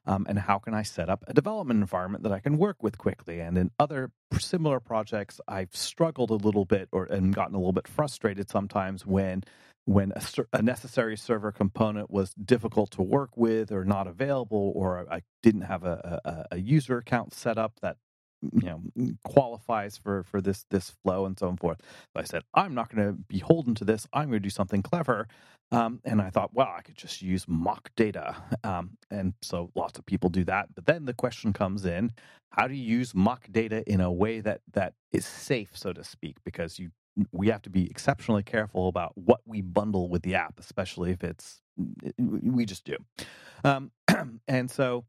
um, 0.07 0.27
and 0.29 0.39
how 0.39 0.59
can 0.59 0.75
I 0.75 0.83
set 0.83 1.09
up 1.09 1.25
a 1.29 1.35
development 1.35 1.81
environment 1.81 2.25
that 2.25 2.33
I 2.33 2.41
can 2.41 2.59
work 2.59 2.83
with 2.83 2.99
quickly? 2.99 3.41
And 3.41 3.57
in 3.57 3.71
other 3.79 4.11
similar 4.39 4.81
projects, 4.81 5.41
I've 5.47 5.75
struggled 5.75 6.31
a 6.31 6.35
little 6.35 6.65
bit 6.65 6.89
or 6.93 7.05
and 7.05 7.35
gotten 7.35 7.55
a 7.55 7.59
little 7.59 7.73
bit 7.73 7.89
frustrated 7.89 8.51
sometimes 8.51 9.07
when 9.07 9.45
when 9.85 10.13
a, 10.13 10.23
a 10.53 10.63
necessary 10.63 11.17
server 11.17 11.51
component 11.51 12.11
was 12.11 12.33
difficult 12.35 12.93
to 12.93 13.03
work 13.03 13.37
with 13.37 13.73
or 13.73 13.85
not 13.85 14.07
available, 14.07 14.73
or 14.77 15.07
I 15.11 15.23
didn't 15.43 15.63
have 15.63 15.85
a, 15.85 16.21
a, 16.25 16.57
a 16.57 16.59
user 16.59 16.99
account 16.99 17.35
set 17.35 17.59
up 17.59 17.81
that 17.81 17.97
you 18.43 18.67
know 18.67 18.83
qualifies 19.25 19.97
for 19.97 20.25
for 20.25 20.41
this 20.41 20.65
this 20.71 20.91
flow 21.03 21.27
and 21.27 21.39
so 21.39 21.49
on 21.49 21.57
forth. 21.57 21.81
I 22.15 22.25
said 22.25 22.43
I'm 22.55 22.75
not 22.75 22.95
going 22.95 23.07
to 23.07 23.13
be 23.13 23.39
beholden 23.39 23.75
to 23.77 23.85
this. 23.85 24.07
I'm 24.13 24.29
going 24.29 24.41
to 24.41 24.41
do 24.41 24.51
something 24.51 24.83
clever. 24.83 25.29
Um, 25.71 26.01
and 26.05 26.21
I 26.21 26.29
thought, 26.29 26.51
well, 26.53 26.71
I 26.77 26.83
could 26.83 26.99
just 26.99 27.23
use 27.23 27.47
mock 27.49 27.91
data. 27.97 28.37
Um, 28.63 28.99
and 29.11 29.33
so 29.41 29.71
lots 29.75 29.99
of 29.99 30.05
people 30.05 30.29
do 30.29 30.45
that. 30.45 30.75
But 30.75 30.85
then 30.85 31.07
the 31.07 31.15
question 31.15 31.55
comes 31.55 31.87
in 31.87 32.13
how 32.51 32.69
do 32.69 32.75
you 32.75 32.85
use 32.85 33.15
mock 33.15 33.47
data 33.51 33.83
in 33.91 34.03
a 34.03 34.13
way 34.13 34.41
that, 34.41 34.61
that 34.75 34.93
is 35.13 35.25
safe, 35.25 35.71
so 35.75 35.95
to 35.95 36.05
speak? 36.05 36.37
Because 36.45 36.79
you 36.79 36.91
we 37.31 37.49
have 37.49 37.63
to 37.63 37.71
be 37.71 37.91
exceptionally 37.91 38.43
careful 38.43 38.89
about 38.89 39.13
what 39.17 39.41
we 39.45 39.61
bundle 39.61 40.09
with 40.09 40.23
the 40.23 40.35
app, 40.35 40.59
especially 40.59 41.11
if 41.11 41.23
it's, 41.23 41.61
we 42.19 42.65
just 42.65 42.85
do. 42.85 42.97
Um, 43.65 43.91
and 44.49 44.71
so 44.71 45.05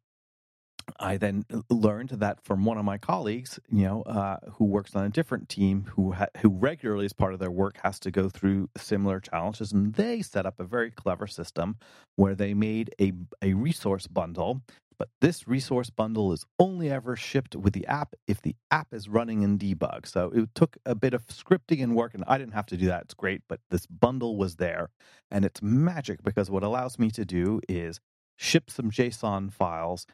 I 1.00 1.18
then 1.18 1.46
learned 1.70 2.10
that 2.10 2.44
from 2.44 2.66
one 2.66 2.78
of 2.78 2.86
my 2.86 2.98
colleagues, 2.98 3.60
you 3.72 3.84
know, 3.86 4.04
uh, 4.04 4.38
who 4.54 4.66
works 4.66 4.96
on 4.96 5.06
a 5.06 5.10
different 5.10 5.50
team, 5.50 5.86
who 5.96 6.14
ha- 6.14 6.28
who 6.42 6.50
regularly, 6.50 7.06
as 7.06 7.14
part 7.14 7.34
of 7.34 7.40
their 7.40 7.52
work, 7.52 7.78
has 7.84 8.00
to 8.02 8.12
go 8.12 8.30
through 8.30 8.70
similar 8.78 9.20
challenges, 9.20 9.72
and 9.72 9.94
they 9.96 10.22
set 10.22 10.46
up 10.46 10.60
a 10.60 10.66
very 10.66 10.92
clever 10.92 11.28
system 11.28 11.78
where 12.16 12.36
they 12.36 12.54
made 12.54 12.94
a 13.02 13.14
a 13.42 13.54
resource 13.54 14.08
bundle. 14.08 14.62
But 14.98 15.10
this 15.22 15.48
resource 15.48 15.90
bundle 15.90 16.32
is 16.34 16.46
only 16.60 16.90
ever 16.90 17.16
shipped 17.16 17.56
with 17.56 17.74
the 17.74 17.88
app 17.88 18.16
if 18.28 18.42
the 18.42 18.56
app 18.72 18.94
is 18.94 19.10
running 19.10 19.42
in 19.42 19.58
debug. 19.58 20.08
So 20.08 20.32
it 20.34 20.50
took 20.56 20.78
a 20.86 20.96
bit 20.96 21.14
of 21.14 21.28
scripting 21.28 21.84
and 21.84 21.96
work, 21.96 22.14
and 22.14 22.24
I 22.28 22.38
didn't 22.38 22.54
have 22.54 22.68
to 22.68 22.78
do 22.78 22.88
that. 22.88 23.04
It's 23.04 23.14
great, 23.16 23.42
but 23.50 23.60
this 23.72 23.86
bundle 23.88 24.38
was 24.38 24.58
there, 24.58 24.90
and 25.32 25.46
it's 25.46 25.62
magic 25.62 26.24
because 26.24 26.52
what 26.52 26.64
allows 26.64 27.00
me 27.00 27.12
to 27.12 27.26
do 27.26 27.60
is 27.68 28.00
ship 28.38 28.70
some 28.70 28.92
JSON 28.92 29.52
files 29.52 30.06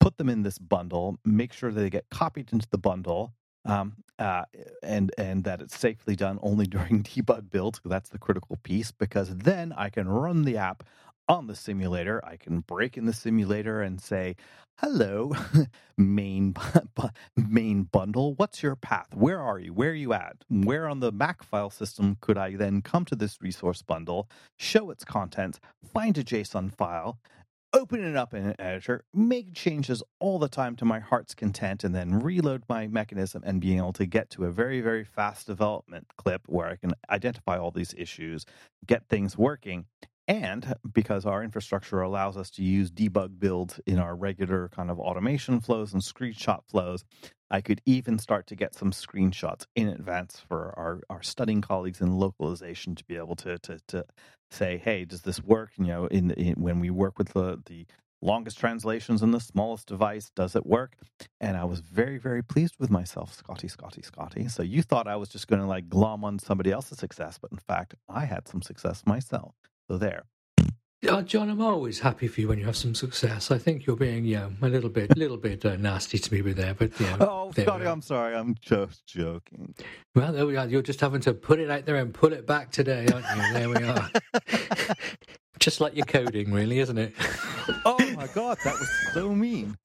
put 0.00 0.18
them 0.18 0.28
in 0.28 0.42
this 0.42 0.58
bundle, 0.58 1.18
make 1.24 1.52
sure 1.52 1.72
that 1.72 1.80
they 1.80 1.90
get 1.90 2.10
copied 2.10 2.52
into 2.52 2.68
the 2.70 2.78
bundle, 2.78 3.32
um, 3.64 3.94
uh, 4.18 4.44
and 4.82 5.12
and 5.18 5.44
that 5.44 5.60
it's 5.60 5.78
safely 5.78 6.16
done 6.16 6.38
only 6.42 6.66
during 6.76 7.02
debug 7.02 7.50
builds. 7.50 7.80
That's 7.84 8.10
the 8.10 8.18
critical 8.18 8.56
piece 8.62 8.92
because 8.92 9.36
then 9.36 9.72
I 9.72 9.90
can 9.90 10.08
run 10.08 10.44
the 10.44 10.56
app 10.56 10.84
on 11.28 11.46
the 11.46 11.56
simulator. 11.56 12.24
I 12.24 12.36
can 12.36 12.60
break 12.60 12.96
in 12.96 13.04
the 13.06 13.12
simulator 13.12 13.82
and 13.82 14.00
say, 14.00 14.36
"Hello, 14.78 15.32
main 15.98 16.54
main 17.36 17.84
bundle. 17.84 18.34
What's 18.34 18.62
your 18.62 18.76
path? 18.76 19.08
Where 19.14 19.40
are 19.40 19.58
you? 19.58 19.72
Where 19.74 19.90
are 19.90 19.94
you 19.94 20.12
at? 20.14 20.36
Where 20.48 20.88
on 20.88 21.00
the 21.00 21.12
Mac 21.12 21.42
file 21.42 21.70
system 21.70 22.16
could 22.20 22.38
I 22.38 22.56
then 22.56 22.82
come 22.82 23.04
to 23.06 23.16
this 23.16 23.38
resource 23.42 23.82
bundle, 23.82 24.28
show 24.58 24.90
its 24.90 25.04
contents, 25.04 25.60
find 25.92 26.16
a 26.18 26.24
JSON 26.24 26.72
file?" 26.74 27.18
Open 27.72 28.04
it 28.04 28.16
up 28.16 28.34
in 28.34 28.46
an 28.46 28.54
editor, 28.58 29.04
make 29.12 29.54
changes 29.54 30.02
all 30.20 30.38
the 30.38 30.48
time 30.48 30.76
to 30.76 30.84
my 30.84 31.00
heart's 31.00 31.34
content, 31.34 31.84
and 31.84 31.94
then 31.94 32.20
reload 32.20 32.64
my 32.68 32.86
mechanism 32.86 33.42
and 33.44 33.60
being 33.60 33.78
able 33.78 33.92
to 33.94 34.06
get 34.06 34.30
to 34.30 34.44
a 34.44 34.50
very, 34.50 34.80
very 34.80 35.04
fast 35.04 35.46
development 35.46 36.06
clip 36.16 36.42
where 36.46 36.68
I 36.68 36.76
can 36.76 36.92
identify 37.10 37.58
all 37.58 37.70
these 37.70 37.94
issues, 37.96 38.44
get 38.86 39.08
things 39.08 39.36
working. 39.36 39.86
And 40.26 40.74
because 40.92 41.24
our 41.24 41.42
infrastructure 41.42 42.02
allows 42.02 42.36
us 42.36 42.50
to 42.52 42.62
use 42.62 42.90
debug 42.90 43.38
builds 43.38 43.80
in 43.86 43.98
our 43.98 44.14
regular 44.14 44.68
kind 44.68 44.90
of 44.90 45.00
automation 45.00 45.60
flows 45.60 45.94
and 45.94 46.02
screenshot 46.02 46.60
flows, 46.68 47.02
I 47.50 47.60
could 47.60 47.80
even 47.86 48.18
start 48.18 48.46
to 48.48 48.56
get 48.56 48.74
some 48.74 48.90
screenshots 48.92 49.66
in 49.74 49.88
advance 49.88 50.42
for 50.48 50.74
our, 50.76 51.00
our 51.10 51.22
studying 51.22 51.62
colleagues 51.62 52.00
in 52.00 52.18
localization 52.18 52.94
to 52.96 53.04
be 53.04 53.16
able 53.16 53.36
to 53.36 53.58
to, 53.60 53.80
to 53.88 54.04
say, 54.50 54.78
hey, 54.78 55.04
does 55.04 55.22
this 55.22 55.42
work? 55.42 55.70
You 55.78 55.86
know, 55.86 56.06
in, 56.06 56.30
in 56.32 56.54
when 56.54 56.80
we 56.80 56.90
work 56.90 57.18
with 57.18 57.30
the 57.34 57.60
the 57.66 57.86
longest 58.20 58.58
translations 58.58 59.22
in 59.22 59.30
the 59.30 59.40
smallest 59.40 59.86
device, 59.86 60.30
does 60.34 60.56
it 60.56 60.66
work? 60.66 60.96
And 61.40 61.56
I 61.56 61.64
was 61.64 61.80
very, 61.80 62.18
very 62.18 62.42
pleased 62.42 62.74
with 62.78 62.90
myself, 62.90 63.34
Scotty, 63.34 63.68
Scotty, 63.68 64.02
Scotty. 64.02 64.48
So 64.48 64.62
you 64.62 64.82
thought 64.82 65.06
I 65.06 65.16
was 65.16 65.28
just 65.28 65.48
going 65.48 65.62
to 65.62 65.68
like 65.68 65.88
glom 65.88 66.24
on 66.24 66.38
somebody 66.38 66.72
else's 66.72 66.98
success, 66.98 67.38
but 67.40 67.52
in 67.52 67.58
fact, 67.58 67.94
I 68.08 68.24
had 68.24 68.48
some 68.48 68.62
success 68.62 69.04
myself. 69.06 69.54
So 69.88 69.98
there. 69.98 70.24
Uh, 71.06 71.22
John, 71.22 71.48
I'm 71.48 71.60
always 71.60 72.00
happy 72.00 72.26
for 72.26 72.40
you 72.40 72.48
when 72.48 72.58
you 72.58 72.64
have 72.64 72.76
some 72.76 72.92
success. 72.92 73.52
I 73.52 73.58
think 73.58 73.86
you're 73.86 73.94
being, 73.94 74.24
yeah, 74.24 74.48
a 74.60 74.68
little 74.68 74.90
bit, 74.90 75.16
little 75.16 75.36
bit 75.36 75.64
uh, 75.64 75.76
nasty 75.76 76.18
to 76.18 76.34
me 76.34 76.42
with 76.42 76.56
there, 76.56 76.74
but 76.74 76.98
yeah. 76.98 77.16
Oh, 77.20 77.52
Scotty, 77.52 77.86
I'm 77.86 78.02
sorry. 78.02 78.34
I'm 78.34 78.56
just 78.60 79.06
joking. 79.06 79.74
Well, 80.16 80.32
there 80.32 80.44
we 80.44 80.56
are. 80.56 80.66
You're 80.66 80.82
just 80.82 81.00
having 81.00 81.20
to 81.20 81.34
put 81.34 81.60
it 81.60 81.70
out 81.70 81.86
there 81.86 81.96
and 81.96 82.12
pull 82.12 82.32
it 82.32 82.46
back 82.46 82.72
today, 82.72 83.06
aren't 83.12 83.26
you? 83.36 83.52
There 83.52 83.68
we 83.68 83.76
are. 83.76 84.10
just 85.60 85.80
like 85.80 85.94
your 85.94 86.04
coding, 86.04 86.52
really, 86.52 86.80
isn't 86.80 86.98
it? 86.98 87.14
oh 87.84 87.98
my 88.16 88.26
god, 88.34 88.58
that 88.64 88.74
was 88.74 88.88
so 89.14 89.32
mean. 89.32 89.78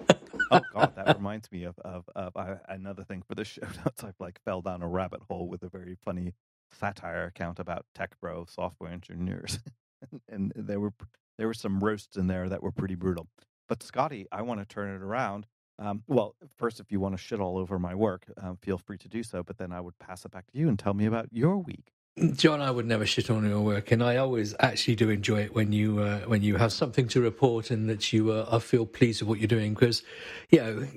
Oh 0.50 0.62
god, 0.74 0.96
that 0.96 1.18
reminds 1.18 1.52
me 1.52 1.64
of 1.66 1.78
of, 1.80 2.06
of 2.16 2.36
uh, 2.36 2.56
another 2.68 3.04
thing 3.04 3.24
for 3.28 3.36
the 3.36 3.46
show 3.46 3.62
notes. 3.86 4.04
I've 4.04 4.20
like 4.20 4.40
fell 4.46 4.62
down 4.62 4.82
a 4.82 4.88
rabbit 4.88 5.22
hole 5.30 5.48
with 5.48 5.62
a 5.62 5.70
very 5.70 5.96
funny 6.04 6.34
satire 6.72 7.26
account 7.26 7.60
about 7.60 7.86
tech 7.94 8.20
bro 8.20 8.46
software 8.50 8.92
engineers. 8.92 9.60
and 10.30 10.52
there 10.56 10.80
were 10.80 10.94
there 11.38 11.48
were 11.48 11.54
some 11.54 11.80
roasts 11.80 12.18
in 12.18 12.28
there 12.28 12.50
that 12.50 12.62
were 12.62 12.72
pretty 12.72 12.96
brutal. 12.96 13.28
But 13.68 13.82
Scotty, 13.82 14.28
I 14.32 14.42
want 14.42 14.60
to 14.60 14.66
turn 14.66 14.94
it 14.94 15.02
around. 15.02 15.48
Um, 15.80 16.04
well, 16.08 16.36
first, 16.58 16.80
if 16.80 16.92
you 16.92 17.00
want 17.00 17.16
to 17.16 17.18
shit 17.18 17.40
all 17.40 17.58
over 17.58 17.80
my 17.80 17.96
work, 17.96 18.26
um, 18.38 18.58
feel 18.62 18.78
free 18.78 18.98
to 19.00 19.10
do 19.10 19.24
so. 19.24 19.42
But 19.42 19.58
then 19.58 19.72
I 19.72 19.82
would 19.82 19.98
pass 20.00 20.26
it 20.26 20.32
back 20.32 20.46
to 20.52 20.58
you 20.58 20.70
and 20.70 20.78
tell 20.78 20.94
me 20.94 21.06
about 21.06 21.30
your 21.32 21.58
week. 21.58 21.94
John, 22.36 22.62
I 22.62 22.70
would 22.70 22.86
never 22.86 23.08
shit 23.08 23.32
on 23.32 23.48
your 23.48 23.62
work, 23.62 23.92
and 23.92 24.04
I 24.04 24.18
always 24.18 24.54
actually 24.60 24.96
do 24.96 25.10
enjoy 25.10 25.42
it 25.46 25.56
when 25.56 25.72
you 25.72 26.00
uh, 26.00 26.20
when 26.20 26.44
you 26.44 26.58
have 26.58 26.72
something 26.72 27.08
to 27.08 27.22
report 27.22 27.72
and 27.72 27.90
that 27.90 28.14
you 28.14 28.32
uh, 28.32 28.48
I 28.52 28.60
feel 28.60 28.86
pleased 28.86 29.22
with 29.22 29.30
what 29.30 29.40
you're 29.40 29.48
doing 29.48 29.74
because, 29.74 30.04
you 30.52 30.60
know, 30.60 30.88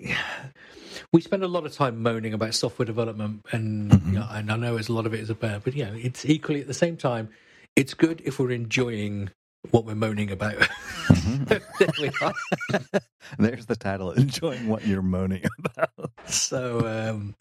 we 1.12 1.22
spend 1.22 1.42
a 1.42 1.48
lot 1.48 1.64
of 1.64 1.72
time 1.72 2.02
moaning 2.02 2.34
about 2.34 2.52
software 2.52 2.84
development, 2.84 3.46
and 3.50 3.90
mm-hmm. 3.90 4.12
you 4.12 4.18
know, 4.18 4.28
and 4.30 4.52
I 4.52 4.56
know 4.56 4.76
as 4.76 4.90
a 4.90 4.92
lot 4.92 5.06
of 5.06 5.14
it 5.14 5.20
is 5.20 5.30
a 5.30 5.32
about, 5.32 5.64
but 5.64 5.74
you 5.74 5.86
know, 5.86 5.94
it's 5.94 6.26
equally 6.26 6.60
at 6.60 6.66
the 6.66 6.74
same 6.74 6.98
time 6.98 7.30
it's 7.76 7.94
good 7.94 8.22
if 8.24 8.38
we're 8.38 8.50
enjoying 8.50 9.30
what 9.70 9.84
we're 9.84 9.94
moaning 9.94 10.30
about. 10.30 10.54
Mm-hmm. 10.54 11.44
there. 12.80 13.00
There's 13.38 13.66
the 13.66 13.76
title: 13.76 14.12
enjoying 14.12 14.66
what 14.66 14.86
you're 14.86 15.02
moaning 15.02 15.44
about. 15.58 16.10
So 16.26 16.86
um, 16.86 17.36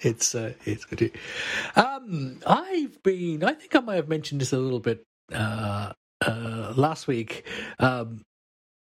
it's 0.00 0.34
uh, 0.34 0.54
it's 0.64 0.84
good. 0.84 1.12
Um, 1.76 2.40
I've 2.46 3.02
been. 3.02 3.44
I 3.44 3.52
think 3.54 3.74
I 3.74 3.80
might 3.80 3.96
have 3.96 4.08
mentioned 4.08 4.40
this 4.40 4.52
a 4.52 4.58
little 4.58 4.80
bit 4.80 5.04
uh, 5.32 5.92
uh, 6.26 6.72
last 6.76 7.06
week. 7.06 7.46
Um, 7.78 8.22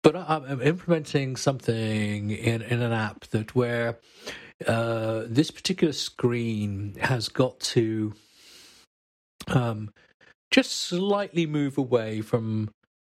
but 0.03 0.15
I'm 0.15 0.61
implementing 0.61 1.35
something 1.35 2.31
in, 2.31 2.63
in 2.63 2.81
an 2.81 2.91
app 2.91 3.25
that 3.27 3.53
where 3.53 3.99
uh, 4.67 5.23
this 5.27 5.51
particular 5.51 5.93
screen 5.93 6.95
has 6.99 7.29
got 7.29 7.59
to 7.59 8.13
um, 9.47 9.91
just 10.51 10.71
slightly 10.73 11.45
move 11.45 11.77
away 11.77 12.21
from 12.21 12.69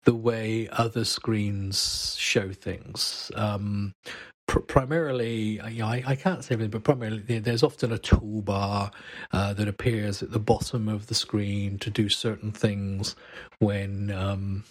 the 0.04 0.14
way 0.14 0.68
other 0.70 1.04
screens 1.04 2.16
show 2.18 2.52
things. 2.52 3.30
Um, 3.34 3.92
pr- 4.46 4.60
primarily, 4.60 5.60
you 5.68 5.78
know, 5.80 5.86
I, 5.86 6.02
I, 6.06 6.14
can't 6.14 6.44
say 6.44 6.54
everything, 6.54 6.70
but 6.70 6.84
primarily 6.84 7.38
there's 7.38 7.62
often 7.62 7.92
a 7.92 7.98
toolbar 7.98 8.92
uh, 9.32 9.54
that 9.54 9.66
appears 9.66 10.22
at 10.22 10.30
the 10.30 10.38
bottom 10.38 10.88
of 10.88 11.06
the 11.08 11.14
screen 11.14 11.78
to 11.78 11.90
do 11.90 12.08
certain 12.08 12.52
things 12.52 13.16
when. 13.58 14.10
Um, 14.10 14.64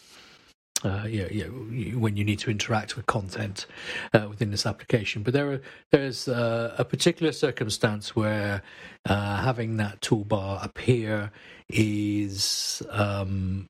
uh, 0.84 1.06
you, 1.08 1.28
you, 1.72 2.00
when 2.00 2.18
you 2.18 2.24
need 2.24 2.40
to 2.40 2.52
interact 2.52 2.96
with 2.96 3.06
content 3.06 3.66
uh, 4.14 4.28
within 4.30 4.52
this 4.52 4.66
application. 4.66 5.24
But 5.24 5.34
there 5.34 5.52
are, 5.52 5.62
there's 5.92 6.28
uh, 6.28 6.76
a 6.78 6.86
particular 6.86 7.32
circumstance 7.32 8.16
where 8.16 8.62
uh, 9.06 9.38
having 9.38 9.78
that 9.78 10.02
toolbar 10.02 10.64
appear 10.64 11.32
is 11.70 12.82
um, 12.90 13.68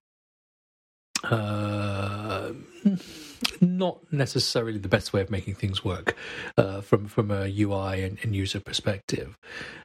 uh, 1.23 2.51
not 3.61 3.99
necessarily 4.11 4.77
the 4.77 4.89
best 4.89 5.13
way 5.13 5.21
of 5.21 5.29
making 5.29 5.55
things 5.55 5.83
work 5.83 6.15
uh, 6.57 6.81
from 6.81 7.07
from 7.07 7.31
a 7.31 7.45
UI 7.45 8.03
and, 8.03 8.17
and 8.23 8.35
user 8.35 8.59
perspective. 8.59 9.37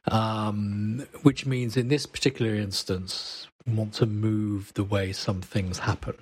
Um, 0.09 1.07
which 1.21 1.45
means 1.45 1.77
in 1.77 1.87
this 1.87 2.05
particular 2.05 2.55
instance, 2.55 3.47
we 3.65 3.73
want 3.73 3.93
to 3.95 4.05
move 4.05 4.73
the 4.73 4.83
way 4.83 5.13
some 5.13 5.41
things 5.41 5.79
happen. 5.79 6.15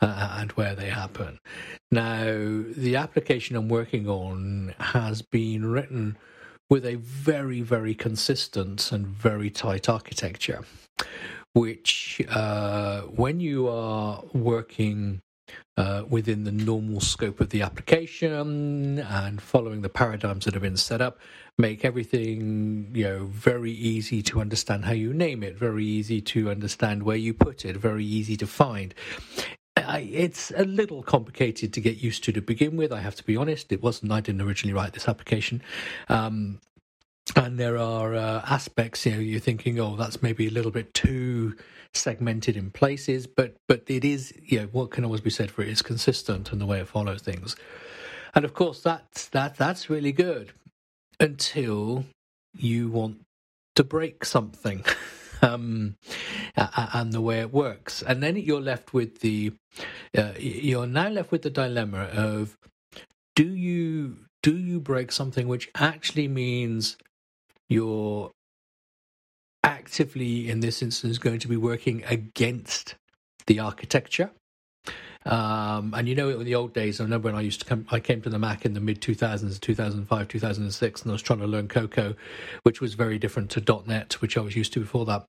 Uh, 0.00 0.36
and 0.40 0.52
where 0.52 0.74
they 0.74 0.88
happen. 0.88 1.38
Now, 1.90 2.24
the 2.24 2.96
application 2.96 3.56
I'm 3.56 3.68
working 3.68 4.08
on 4.08 4.74
has 4.78 5.20
been 5.20 5.66
written 5.66 6.16
with 6.70 6.86
a 6.86 6.94
very, 6.94 7.60
very 7.60 7.94
consistent 7.94 8.92
and 8.92 9.06
very 9.06 9.50
tight 9.50 9.88
architecture 9.88 10.64
which 11.52 12.22
uh, 12.28 13.02
when 13.02 13.40
you 13.40 13.68
are 13.68 14.22
working 14.32 15.20
uh, 15.76 16.04
within 16.08 16.44
the 16.44 16.52
normal 16.52 17.00
scope 17.00 17.40
of 17.40 17.50
the 17.50 17.62
application 17.62 18.98
and 18.98 19.42
following 19.42 19.82
the 19.82 19.88
paradigms 19.88 20.44
that 20.44 20.54
have 20.54 20.62
been 20.62 20.76
set 20.76 21.00
up, 21.00 21.18
make 21.58 21.84
everything 21.84 22.90
you 22.94 23.04
know 23.04 23.24
very 23.26 23.72
easy 23.72 24.22
to 24.22 24.40
understand 24.40 24.84
how 24.84 24.92
you 24.92 25.12
name 25.12 25.42
it, 25.42 25.58
very 25.58 25.84
easy 25.84 26.20
to 26.20 26.50
understand 26.50 27.02
where 27.02 27.16
you 27.16 27.34
put 27.34 27.64
it, 27.64 27.76
very 27.76 28.04
easy 28.04 28.36
to 28.36 28.46
find. 28.46 28.94
I, 29.86 29.98
it's 30.00 30.52
a 30.56 30.64
little 30.64 31.02
complicated 31.02 31.72
to 31.74 31.80
get 31.80 31.98
used 31.98 32.24
to 32.24 32.32
to 32.32 32.40
begin 32.40 32.76
with. 32.76 32.92
I 32.92 33.00
have 33.00 33.16
to 33.16 33.24
be 33.24 33.36
honest; 33.36 33.72
it 33.72 33.82
wasn't. 33.82 34.12
I 34.12 34.20
didn't 34.20 34.42
originally 34.42 34.74
write 34.74 34.92
this 34.92 35.08
application, 35.08 35.62
um, 36.08 36.60
and 37.36 37.58
there 37.58 37.78
are 37.78 38.14
uh, 38.14 38.42
aspects 38.46 39.06
you 39.06 39.12
know 39.12 39.18
you're 39.18 39.40
thinking 39.40 39.78
oh 39.80 39.96
that's 39.96 40.22
maybe 40.22 40.46
a 40.46 40.50
little 40.50 40.70
bit 40.70 40.92
too 40.94 41.56
segmented 41.92 42.56
in 42.56 42.70
places 42.70 43.26
but 43.26 43.56
but 43.68 43.82
it 43.88 44.04
is 44.04 44.32
you 44.42 44.60
know 44.60 44.66
what 44.72 44.90
can 44.90 45.04
always 45.04 45.20
be 45.20 45.30
said 45.30 45.50
for 45.50 45.62
it 45.62 45.68
is 45.68 45.82
consistent 45.82 46.52
in 46.52 46.58
the 46.58 46.66
way 46.66 46.80
it 46.80 46.88
follows 46.88 47.22
things 47.22 47.56
and 48.34 48.44
of 48.44 48.54
course 48.54 48.82
that's 48.82 49.28
that 49.28 49.56
that's 49.56 49.90
really 49.90 50.12
good 50.12 50.52
until 51.18 52.04
you 52.54 52.88
want 52.88 53.20
to 53.74 53.84
break 53.84 54.24
something 54.24 54.84
um, 55.42 55.96
and 56.56 57.12
the 57.12 57.20
way 57.20 57.40
it 57.40 57.52
works 57.52 58.02
and 58.02 58.22
then 58.22 58.36
you're 58.36 58.60
left 58.60 58.92
with 58.92 59.20
the 59.20 59.52
uh, 60.16 60.32
you're 60.38 60.86
now 60.86 61.08
left 61.08 61.30
with 61.32 61.42
the 61.42 61.50
dilemma 61.50 62.04
of 62.12 62.56
do 63.36 63.54
you 63.54 64.18
do 64.42 64.56
you 64.56 64.80
break 64.80 65.12
something 65.12 65.48
which 65.48 65.70
actually 65.76 66.28
means 66.28 66.96
you're 67.68 68.30
actively, 69.64 70.48
in 70.48 70.60
this 70.60 70.82
instance, 70.82 71.18
going 71.18 71.38
to 71.40 71.48
be 71.48 71.56
working 71.56 72.04
against 72.04 72.96
the 73.46 73.58
architecture. 73.60 74.30
Um, 75.26 75.92
and 75.94 76.08
you 76.08 76.14
know, 76.14 76.30
it 76.30 76.36
in 76.38 76.44
the 76.44 76.54
old 76.54 76.72
days, 76.72 76.98
I 76.98 77.04
remember 77.04 77.28
when 77.28 77.36
I 77.36 77.42
used 77.42 77.60
to 77.60 77.66
come, 77.66 77.86
I 77.90 78.00
came 78.00 78.22
to 78.22 78.30
the 78.30 78.38
Mac 78.38 78.64
in 78.64 78.72
the 78.72 78.80
mid 78.80 79.00
2000s, 79.02 79.60
2005, 79.60 80.28
2006, 80.28 81.02
and 81.02 81.10
I 81.10 81.12
was 81.12 81.22
trying 81.22 81.40
to 81.40 81.46
learn 81.46 81.68
Cocoa, 81.68 82.14
which 82.62 82.80
was 82.80 82.94
very 82.94 83.18
different 83.18 83.50
to 83.50 83.82
.NET, 83.86 84.14
which 84.22 84.38
I 84.38 84.40
was 84.40 84.56
used 84.56 84.72
to 84.74 84.80
before 84.80 85.04
that. 85.06 85.26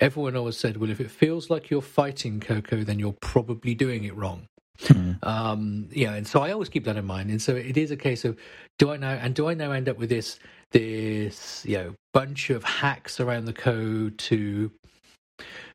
Everyone 0.00 0.36
always 0.36 0.56
said, 0.56 0.78
well, 0.78 0.90
if 0.90 1.00
it 1.00 1.10
feels 1.10 1.50
like 1.50 1.70
you're 1.70 1.82
fighting 1.82 2.40
Cocoa, 2.40 2.82
then 2.82 2.98
you're 2.98 3.16
probably 3.20 3.74
doing 3.74 4.04
it 4.04 4.16
wrong. 4.16 4.48
Mm. 4.80 5.24
Um, 5.24 5.88
yeah, 5.90 6.14
and 6.14 6.26
so 6.26 6.40
I 6.40 6.52
always 6.52 6.68
keep 6.68 6.84
that 6.84 6.96
in 6.96 7.04
mind. 7.04 7.30
And 7.30 7.42
so 7.42 7.54
it 7.54 7.76
is 7.76 7.90
a 7.90 7.96
case 7.96 8.24
of 8.24 8.36
do 8.78 8.92
I 8.92 8.96
now 8.96 9.10
and 9.10 9.34
do 9.34 9.48
I 9.48 9.54
now 9.54 9.72
end 9.72 9.88
up 9.88 9.98
with 9.98 10.08
this 10.08 10.38
this 10.70 11.64
you 11.64 11.78
know 11.78 11.94
bunch 12.12 12.50
of 12.50 12.62
hacks 12.62 13.18
around 13.18 13.46
the 13.46 13.52
code 13.52 14.18
to 14.18 14.70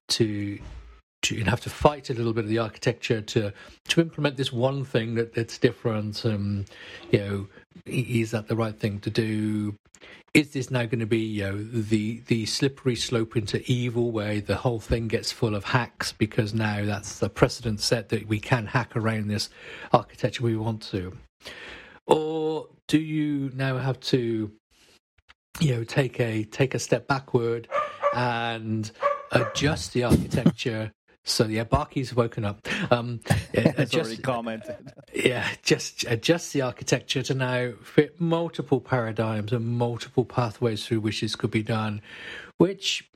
to 0.08 0.60
to 1.23 1.43
have 1.45 1.62
to 1.62 1.69
fight 1.69 2.09
a 2.09 2.13
little 2.13 2.33
bit 2.33 2.43
of 2.43 2.49
the 2.49 2.59
architecture 2.59 3.21
to 3.21 3.51
to 3.88 4.01
implement 4.01 4.38
this 4.38 4.53
one 4.53 4.86
thing 4.86 5.15
that 5.15 5.33
that's 5.33 5.57
different. 5.57 6.25
Um, 6.25 6.65
you 7.12 7.19
know, 7.19 7.47
is 7.86 8.31
that 8.31 8.47
the 8.47 8.55
right 8.55 8.77
thing 8.77 8.99
to 9.01 9.09
do? 9.09 9.75
Is 10.33 10.51
this 10.51 10.69
now 10.69 10.83
going 10.83 10.99
to 10.99 11.05
be 11.05 11.19
you 11.19 11.43
know 11.43 11.63
the 11.63 12.21
the 12.27 12.45
slippery 12.45 12.95
slope 12.95 13.36
into 13.36 13.63
evil, 13.71 14.12
where 14.12 14.41
the 14.41 14.55
whole 14.55 14.79
thing 14.79 15.07
gets 15.07 15.31
full 15.31 15.55
of 15.55 15.63
hacks 15.63 16.12
because 16.12 16.53
now 16.53 16.86
that's 16.86 17.19
the 17.19 17.29
precedent 17.29 17.79
set 17.79 18.09
that 18.09 18.27
we 18.27 18.39
can 18.39 18.67
hack 18.67 18.95
around 18.95 19.27
this 19.27 19.49
architecture 19.93 20.43
we 20.43 20.57
want 20.57 20.81
to, 20.83 21.17
or 22.05 22.67
do 22.88 22.99
you 22.99 23.51
now 23.55 23.77
have 23.77 23.99
to 23.99 24.51
you 25.59 25.75
know 25.75 25.83
take 25.83 26.19
a 26.19 26.43
take 26.45 26.73
a 26.73 26.79
step 26.79 27.07
backward 27.07 27.69
and 28.13 28.91
adjust 29.31 29.93
the 29.93 30.03
architecture 30.03 30.91
So 31.25 31.45
yeah, 31.45 31.63
Barky's 31.63 32.13
woken 32.13 32.43
up. 32.43 32.67
Um, 32.91 33.21
adjust, 33.53 33.95
already 33.95 34.17
commented. 34.21 34.93
Yeah, 35.13 35.47
just 35.62 36.03
adjust 36.05 36.53
the 36.53 36.62
architecture 36.62 37.21
to 37.23 37.33
now 37.33 37.73
fit 37.81 38.19
multiple 38.19 38.81
paradigms 38.81 39.53
and 39.53 39.65
multiple 39.65 40.25
pathways 40.25 40.86
through 40.86 40.99
which 40.99 41.21
this 41.21 41.36
could 41.36 41.51
be 41.51 41.63
done, 41.63 42.01
which 42.57 43.09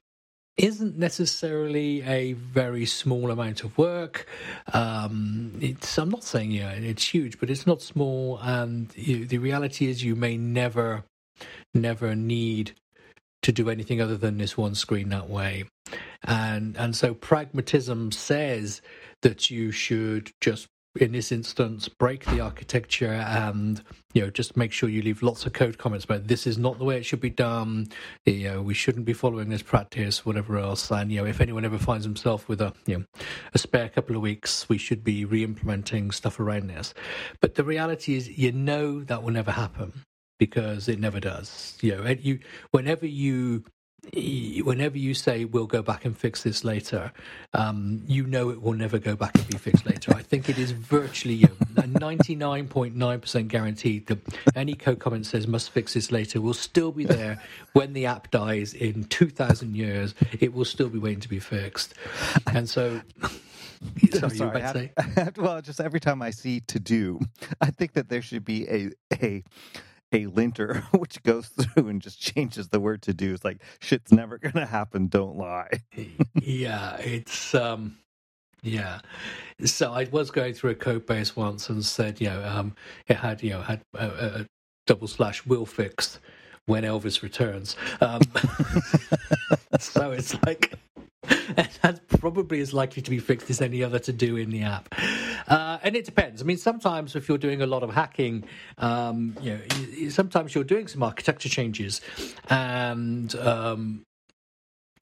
isn't 0.58 0.98
necessarily 0.98 2.02
a 2.04 2.34
very 2.34 2.86
small 2.86 3.30
amount 3.30 3.64
of 3.64 3.78
work. 3.78 4.28
Um, 4.74 5.54
it's 5.60 5.98
I'm 5.98 6.10
not 6.10 6.24
saying 6.24 6.52
yeah 6.52 6.72
it's 6.72 7.14
huge, 7.14 7.40
but 7.40 7.50
it's 7.50 7.68
not 7.68 7.82
small. 7.82 8.40
And 8.42 8.90
you, 8.96 9.26
the 9.26 9.38
reality 9.38 9.88
is, 9.88 10.04
you 10.04 10.16
may 10.16 10.38
never, 10.38 11.04
never 11.74 12.16
need 12.16 12.74
to 13.48 13.54
do 13.54 13.70
anything 13.70 14.02
other 14.02 14.18
than 14.18 14.38
this 14.38 14.58
one 14.58 14.76
screen 14.76 15.08
that 15.08 15.30
way. 15.30 15.64
And 16.22 16.76
and 16.76 16.94
so 16.94 17.14
pragmatism 17.14 18.12
says 18.12 18.82
that 19.22 19.50
you 19.50 19.72
should 19.72 20.32
just 20.42 20.68
in 20.98 21.14
this 21.14 21.32
instance 21.32 21.88
break 21.88 22.26
the 22.26 22.42
architecture 22.42 23.14
and 23.14 23.82
you 24.14 24.22
know 24.22 24.30
just 24.30 24.58
make 24.58 24.74
sure 24.74 24.90
you 24.90 25.02
leave 25.02 25.24
lots 25.24 25.46
of 25.46 25.54
code 25.54 25.78
comments 25.78 26.04
about 26.04 26.28
this 26.28 26.46
is 26.46 26.58
not 26.58 26.78
the 26.78 26.84
way 26.84 26.98
it 26.98 27.06
should 27.06 27.22
be 27.22 27.30
done. 27.30 27.88
You 28.26 28.50
know 28.50 28.62
we 28.62 28.74
shouldn't 28.74 29.06
be 29.06 29.14
following 29.14 29.48
this 29.48 29.62
practice 29.62 30.26
whatever 30.26 30.58
else. 30.58 30.92
And 30.92 31.10
you 31.10 31.22
know 31.22 31.26
if 31.26 31.40
anyone 31.40 31.64
ever 31.64 31.78
finds 31.78 32.04
himself 32.04 32.50
with 32.50 32.60
a 32.60 32.74
you 32.86 32.98
know 32.98 33.06
a 33.54 33.58
spare 33.58 33.88
couple 33.88 34.18
of 34.18 34.22
weeks 34.22 34.68
we 34.68 34.78
should 34.78 35.06
be 35.06 35.24
re-implementing 35.24 36.12
stuff 36.12 36.38
around 36.38 36.68
this. 36.70 36.94
But 37.40 37.56
the 37.56 37.64
reality 37.64 38.18
is 38.18 38.28
you 38.28 38.52
know 38.52 39.06
that 39.06 39.24
will 39.24 39.32
never 39.32 39.52
happen 39.52 40.04
because 40.38 40.88
it 40.88 41.00
never 41.00 41.20
does 41.20 41.78
you 41.82 41.96
know 41.96 42.06
you 42.08 42.40
whenever 42.72 43.06
you 43.06 43.64
whenever 44.64 44.98
you 44.98 45.14
say 45.14 45.46
we'll 45.46 45.68
go 45.68 45.82
back 45.82 46.06
and 46.06 46.18
fix 46.18 46.44
this 46.44 46.64
later, 46.64 47.12
um, 47.54 48.02
you 48.08 48.26
know 48.26 48.50
it 48.50 48.62
will 48.62 48.74
never 48.74 49.00
go 49.00 49.16
back 49.16 49.36
and 49.36 49.48
be 49.48 49.58
fixed 49.58 49.86
later. 49.86 50.14
I 50.16 50.22
think 50.22 50.50
it 50.50 50.58
is 50.58 50.72
virtually 50.72 51.46
ninety 52.00 52.36
nine 52.36 52.68
point 52.68 52.96
nine 52.96 53.20
percent 53.20 53.50
guaranteed 53.50 54.08
that 54.08 54.20
any 54.56 54.74
code 54.74 55.00
comment 55.00 55.26
says 55.26 55.48
must 55.48 55.72
fix 55.72 55.94
this 55.94 56.12
later 56.12 56.42
will 56.42 56.54
still 56.54 56.92
be 56.92 57.06
there 57.06 57.42
when 57.74 57.94
the 57.94 58.06
app 58.06 58.32
dies 58.32 58.74
in 58.74 59.06
two 59.06 59.30
thousand 59.30 59.76
years. 59.76 60.16
It 60.40 60.54
will 60.54 60.66
still 60.66 60.90
be 60.90 61.00
waiting 61.00 61.22
to 61.22 61.30
be 61.30 61.40
fixed, 61.40 61.94
and 62.54 62.70
so. 62.70 63.02
Sorry, 64.12 64.36
sorry 64.36 64.92
well, 65.38 65.62
just 65.62 65.80
every 65.80 66.00
time 66.00 66.24
I 66.24 66.32
see 66.32 66.62
to 66.62 66.80
do, 66.80 67.20
I 67.62 67.70
think 67.70 67.94
that 67.94 68.10
there 68.10 68.24
should 68.24 68.44
be 68.44 68.68
a 68.68 68.90
a 69.22 69.44
a 70.14 70.26
linter 70.28 70.84
which 70.92 71.22
goes 71.24 71.48
through 71.48 71.88
and 71.88 72.02
just 72.02 72.20
changes 72.20 72.70
the 72.70 72.80
word 72.80 73.02
to 73.04 73.14
do. 73.14 73.34
It's 73.34 73.46
like 73.46 73.62
shit's 73.80 74.12
never 74.12 74.38
gonna 74.40 74.66
happen. 74.66 75.08
Don't 75.08 75.38
lie. 75.38 75.82
yeah, 76.42 76.98
it's 76.98 77.54
um, 77.56 77.98
yeah. 78.62 79.00
So 79.66 79.94
I 79.94 80.06
was 80.06 80.32
going 80.32 80.54
through 80.54 80.72
a 80.72 80.76
code 80.76 81.06
base 81.06 81.36
once 81.36 81.70
and 81.70 81.84
said, 81.84 82.22
you 82.22 82.28
know, 82.28 82.44
um, 82.44 82.76
it 83.08 83.18
had 83.18 83.44
you 83.44 83.52
know 83.52 83.62
had 83.62 83.82
a, 83.94 84.08
a 84.42 84.46
double 84.86 85.08
slash 85.08 85.46
will 85.46 85.66
fixed 85.66 86.20
when 86.66 86.84
Elvis 86.84 87.22
returns. 87.22 87.76
Um, 88.02 88.22
so 89.80 90.12
it's 90.12 90.36
like 90.46 90.74
that's 91.82 92.00
probably 92.20 92.60
as 92.62 92.74
likely 92.74 93.02
to 93.02 93.10
be 93.10 93.20
fixed 93.20 93.50
as 93.50 93.62
any 93.62 93.84
other 93.84 94.00
to 94.00 94.14
do 94.14 94.36
in 94.36 94.50
the 94.50 94.64
app. 94.64 94.94
Uh, 95.48 95.78
and 95.84 95.96
it 95.96 96.06
depends. 96.06 96.42
I 96.42 96.46
mean, 96.46 96.58
sometimes 96.58 97.16
if 97.16 97.30
you're 97.30 97.38
doing 97.38 97.62
a 97.62 97.66
lot 97.66 97.84
of 97.84 97.94
hacking, 97.94 98.44
um, 98.78 99.36
you 99.42 99.58
know, 99.58 100.10
sometimes 100.10 100.54
you're 100.54 100.64
doing 100.64 100.88
some 100.88 101.04
architecture 101.04 101.50
changes, 101.50 102.02
and 102.50 103.34
um, 103.36 104.04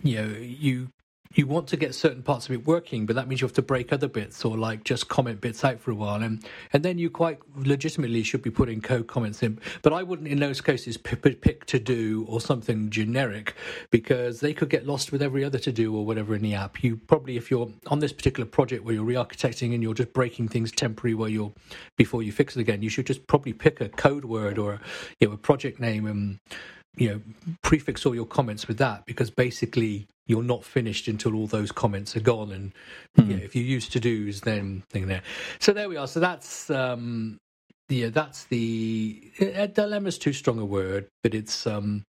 you 0.03 0.15
know, 0.15 0.27
you 0.37 0.89
you 1.37 1.47
want 1.47 1.67
to 1.67 1.77
get 1.77 1.93
certain 1.93 2.23
parts 2.23 2.45
of 2.45 2.53
it 2.53 2.65
working, 2.65 3.05
but 3.05 3.15
that 3.15 3.27
means 3.27 3.41
you 3.41 3.47
have 3.47 3.53
to 3.53 3.61
break 3.61 3.91
other 3.91 4.07
bits 4.07 4.43
or 4.45 4.57
like 4.57 4.83
just 4.83 5.09
comment 5.09 5.41
bits 5.41 5.63
out 5.63 5.79
for 5.79 5.91
a 5.91 5.95
while, 5.95 6.21
and 6.21 6.45
and 6.73 6.83
then 6.83 6.97
you 6.97 7.09
quite 7.09 7.39
legitimately 7.55 8.23
should 8.23 8.41
be 8.41 8.49
putting 8.49 8.81
code 8.81 9.07
comments 9.07 9.43
in. 9.43 9.59
But 9.81 9.93
I 9.93 10.03
wouldn't 10.03 10.27
in 10.27 10.39
those 10.39 10.61
cases 10.61 10.97
pick, 10.97 11.41
pick 11.41 11.65
to 11.65 11.79
do 11.79 12.25
or 12.29 12.39
something 12.39 12.89
generic 12.89 13.55
because 13.91 14.39
they 14.39 14.53
could 14.53 14.69
get 14.69 14.85
lost 14.85 15.11
with 15.11 15.21
every 15.21 15.43
other 15.43 15.59
to 15.59 15.71
do 15.71 15.95
or 15.95 16.05
whatever 16.05 16.35
in 16.35 16.41
the 16.41 16.53
app. 16.53 16.83
You 16.83 16.97
probably 16.97 17.37
if 17.37 17.51
you're 17.51 17.69
on 17.87 17.99
this 17.99 18.13
particular 18.13 18.49
project 18.49 18.83
where 18.83 18.93
you're 18.93 19.03
re-architecting 19.03 19.73
and 19.73 19.83
you're 19.83 19.93
just 19.93 20.13
breaking 20.13 20.47
things 20.47 20.71
temporary 20.71 21.15
where 21.15 21.29
you're 21.29 21.53
before 21.97 22.23
you 22.23 22.31
fix 22.31 22.55
it 22.55 22.61
again, 22.61 22.81
you 22.81 22.89
should 22.89 23.05
just 23.05 23.27
probably 23.27 23.53
pick 23.53 23.81
a 23.81 23.89
code 23.89 24.25
word 24.25 24.57
or 24.57 24.79
you 25.19 25.27
know 25.27 25.33
a 25.33 25.37
project 25.37 25.79
name 25.79 26.05
and 26.05 26.39
you 26.95 27.09
know 27.09 27.21
prefix 27.61 28.05
all 28.05 28.15
your 28.15 28.25
comments 28.25 28.67
with 28.67 28.77
that 28.77 29.05
because 29.05 29.29
basically 29.29 30.07
you're 30.27 30.43
not 30.43 30.63
finished 30.63 31.07
until 31.07 31.35
all 31.35 31.47
those 31.47 31.71
comments 31.71 32.15
are 32.15 32.21
gone 32.21 32.51
and 32.51 32.73
mm. 33.17 33.29
you 33.29 33.37
know, 33.37 33.43
if 33.43 33.55
you 33.55 33.63
use 33.63 33.87
to 33.87 33.99
do's 33.99 34.41
then 34.41 34.83
thing 34.89 35.07
there 35.07 35.21
so 35.59 35.73
there 35.73 35.89
we 35.89 35.97
are 35.97 36.07
so 36.07 36.19
that's 36.19 36.69
um 36.69 37.37
yeah 37.89 38.09
that's 38.09 38.45
the 38.45 39.31
uh, 39.39 39.67
is 40.05 40.17
too 40.17 40.33
strong 40.33 40.59
a 40.59 40.65
word 40.65 41.07
but 41.23 41.33
it's 41.33 41.67
um 41.67 42.03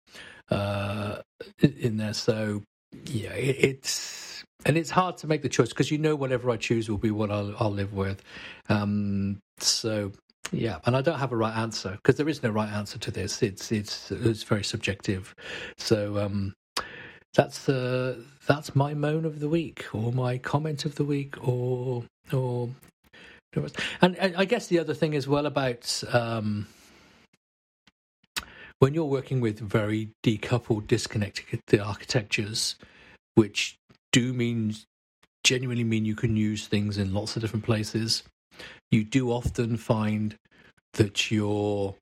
uh 0.50 1.18
in 1.62 1.98
there 1.98 2.14
so 2.14 2.62
yeah 3.06 3.34
it, 3.34 3.58
it's 3.60 4.26
and 4.66 4.78
it's 4.78 4.90
hard 4.90 5.18
to 5.18 5.28
make 5.28 5.44
the 5.44 5.50
choice 5.50 5.70
because 5.70 5.92
you 5.92 5.98
know 5.98 6.16
whatever 6.16 6.50
I 6.50 6.58
choose 6.58 6.90
will 6.90 6.98
be 6.98 7.12
what 7.12 7.32
I'll, 7.32 7.56
I'll 7.60 7.72
live 7.72 7.94
with. 7.94 8.22
Um, 8.68 9.40
so 9.60 10.12
yeah, 10.52 10.80
and 10.86 10.98
I 10.98 11.02
don't 11.02 11.20
have 11.20 11.32
a 11.32 11.38
right 11.38 11.56
answer 11.56 11.92
because 11.92 12.16
there 12.16 12.28
is 12.28 12.42
no 12.42 12.50
right 12.50 12.72
answer 12.72 12.98
to 12.98 13.12
this. 13.12 13.44
It's 13.44 13.72
it's 13.72 14.12
it's 14.12 14.44
very 14.44 14.64
subjective. 14.64 15.34
So 15.78 16.18
um, 16.18 16.54
that's 17.36 17.70
uh, 17.70 18.18
that's 18.48 18.76
my 18.76 18.94
moan 18.94 19.26
of 19.26 19.40
the 19.40 19.50
week, 19.50 19.86
or 19.94 20.12
my 20.12 20.38
comment 20.38 20.86
of 20.86 20.96
the 20.96 21.04
week, 21.04 21.48
or 21.48 22.04
or. 22.32 22.70
And, 24.02 24.18
and 24.18 24.36
I 24.36 24.44
guess 24.44 24.68
the 24.68 24.80
other 24.80 24.94
thing 24.94 25.16
as 25.16 25.30
well 25.30 25.46
about 25.46 26.04
um, 26.12 26.68
when 28.80 28.94
you're 28.94 29.06
working 29.06 29.40
with 29.40 29.60
very 29.60 30.10
decoupled, 30.26 30.88
disconnected 30.88 31.62
architectures, 31.80 32.76
which 33.36 33.78
do 34.12 34.34
mean 34.34 34.76
genuinely 35.46 35.86
mean 35.86 36.04
you 36.04 36.16
can 36.16 36.36
use 36.36 36.68
things 36.68 36.98
in 36.98 37.14
lots 37.14 37.38
of 37.38 37.42
different 37.42 37.64
places 37.64 38.24
you 38.92 39.04
do 39.04 39.32
often 39.32 39.78
find 39.78 40.36
that 40.94 41.32
your 41.32 41.96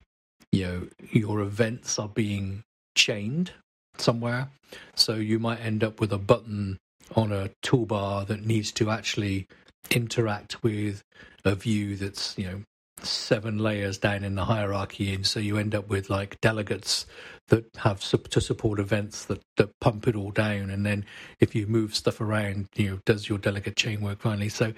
you 0.51 0.65
know 0.65 0.87
your 1.11 1.41
events 1.41 1.97
are 1.97 2.09
being 2.09 2.63
chained 2.95 3.51
somewhere. 3.97 4.49
So 4.95 5.15
you 5.15 5.39
might 5.39 5.59
end 5.59 5.83
up 5.83 5.99
with 5.99 6.11
a 6.11 6.17
button 6.17 6.77
on 7.15 7.31
a 7.31 7.49
toolbar 7.63 8.25
that 8.27 8.45
needs 8.45 8.71
to 8.73 8.89
actually 8.89 9.47
interact 9.91 10.63
with 10.63 11.03
a 11.45 11.55
view 11.55 11.95
that's 11.95 12.37
you 12.37 12.45
know 12.45 12.61
seven 13.01 13.57
layers 13.57 13.97
down 13.97 14.23
in 14.23 14.35
the 14.35 14.45
hierarchy. 14.45 15.13
And 15.13 15.25
so 15.25 15.39
you 15.39 15.57
end 15.57 15.75
up 15.75 15.89
with 15.89 16.09
like 16.09 16.39
delegates 16.41 17.05
that 17.49 17.65
have 17.77 17.99
to 18.29 18.41
support 18.41 18.79
events 18.79 19.25
that, 19.25 19.41
that 19.57 19.77
pump 19.81 20.07
it 20.07 20.15
all 20.15 20.31
down. 20.31 20.69
And 20.69 20.85
then 20.85 21.05
if 21.41 21.53
you 21.53 21.67
move 21.67 21.95
stuff 21.95 22.21
around 22.21 22.69
you 22.75 22.91
know 22.91 22.99
does 23.05 23.27
your 23.27 23.37
delegate 23.37 23.75
chain 23.75 24.01
work 24.01 24.21
finally? 24.21 24.49
So 24.49 24.73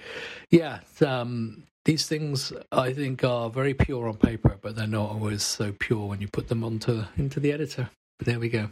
yeah 0.50 0.80
um, 1.04 1.64
these 1.84 2.06
things 2.08 2.52
I 2.72 2.92
think 2.92 3.22
are 3.22 3.48
very 3.48 3.72
pure 3.72 4.08
on 4.08 4.16
paper, 4.16 4.58
but 4.60 4.74
they're 4.74 4.88
not 4.88 5.10
always 5.10 5.44
so 5.44 5.72
pure 5.78 6.06
when 6.06 6.20
you 6.20 6.26
put 6.26 6.48
them 6.48 6.64
onto 6.64 7.04
into 7.16 7.38
the 7.38 7.52
editor. 7.52 7.90
There 8.20 8.40
we 8.40 8.48
go. 8.48 8.70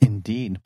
Indeed. 0.00 0.60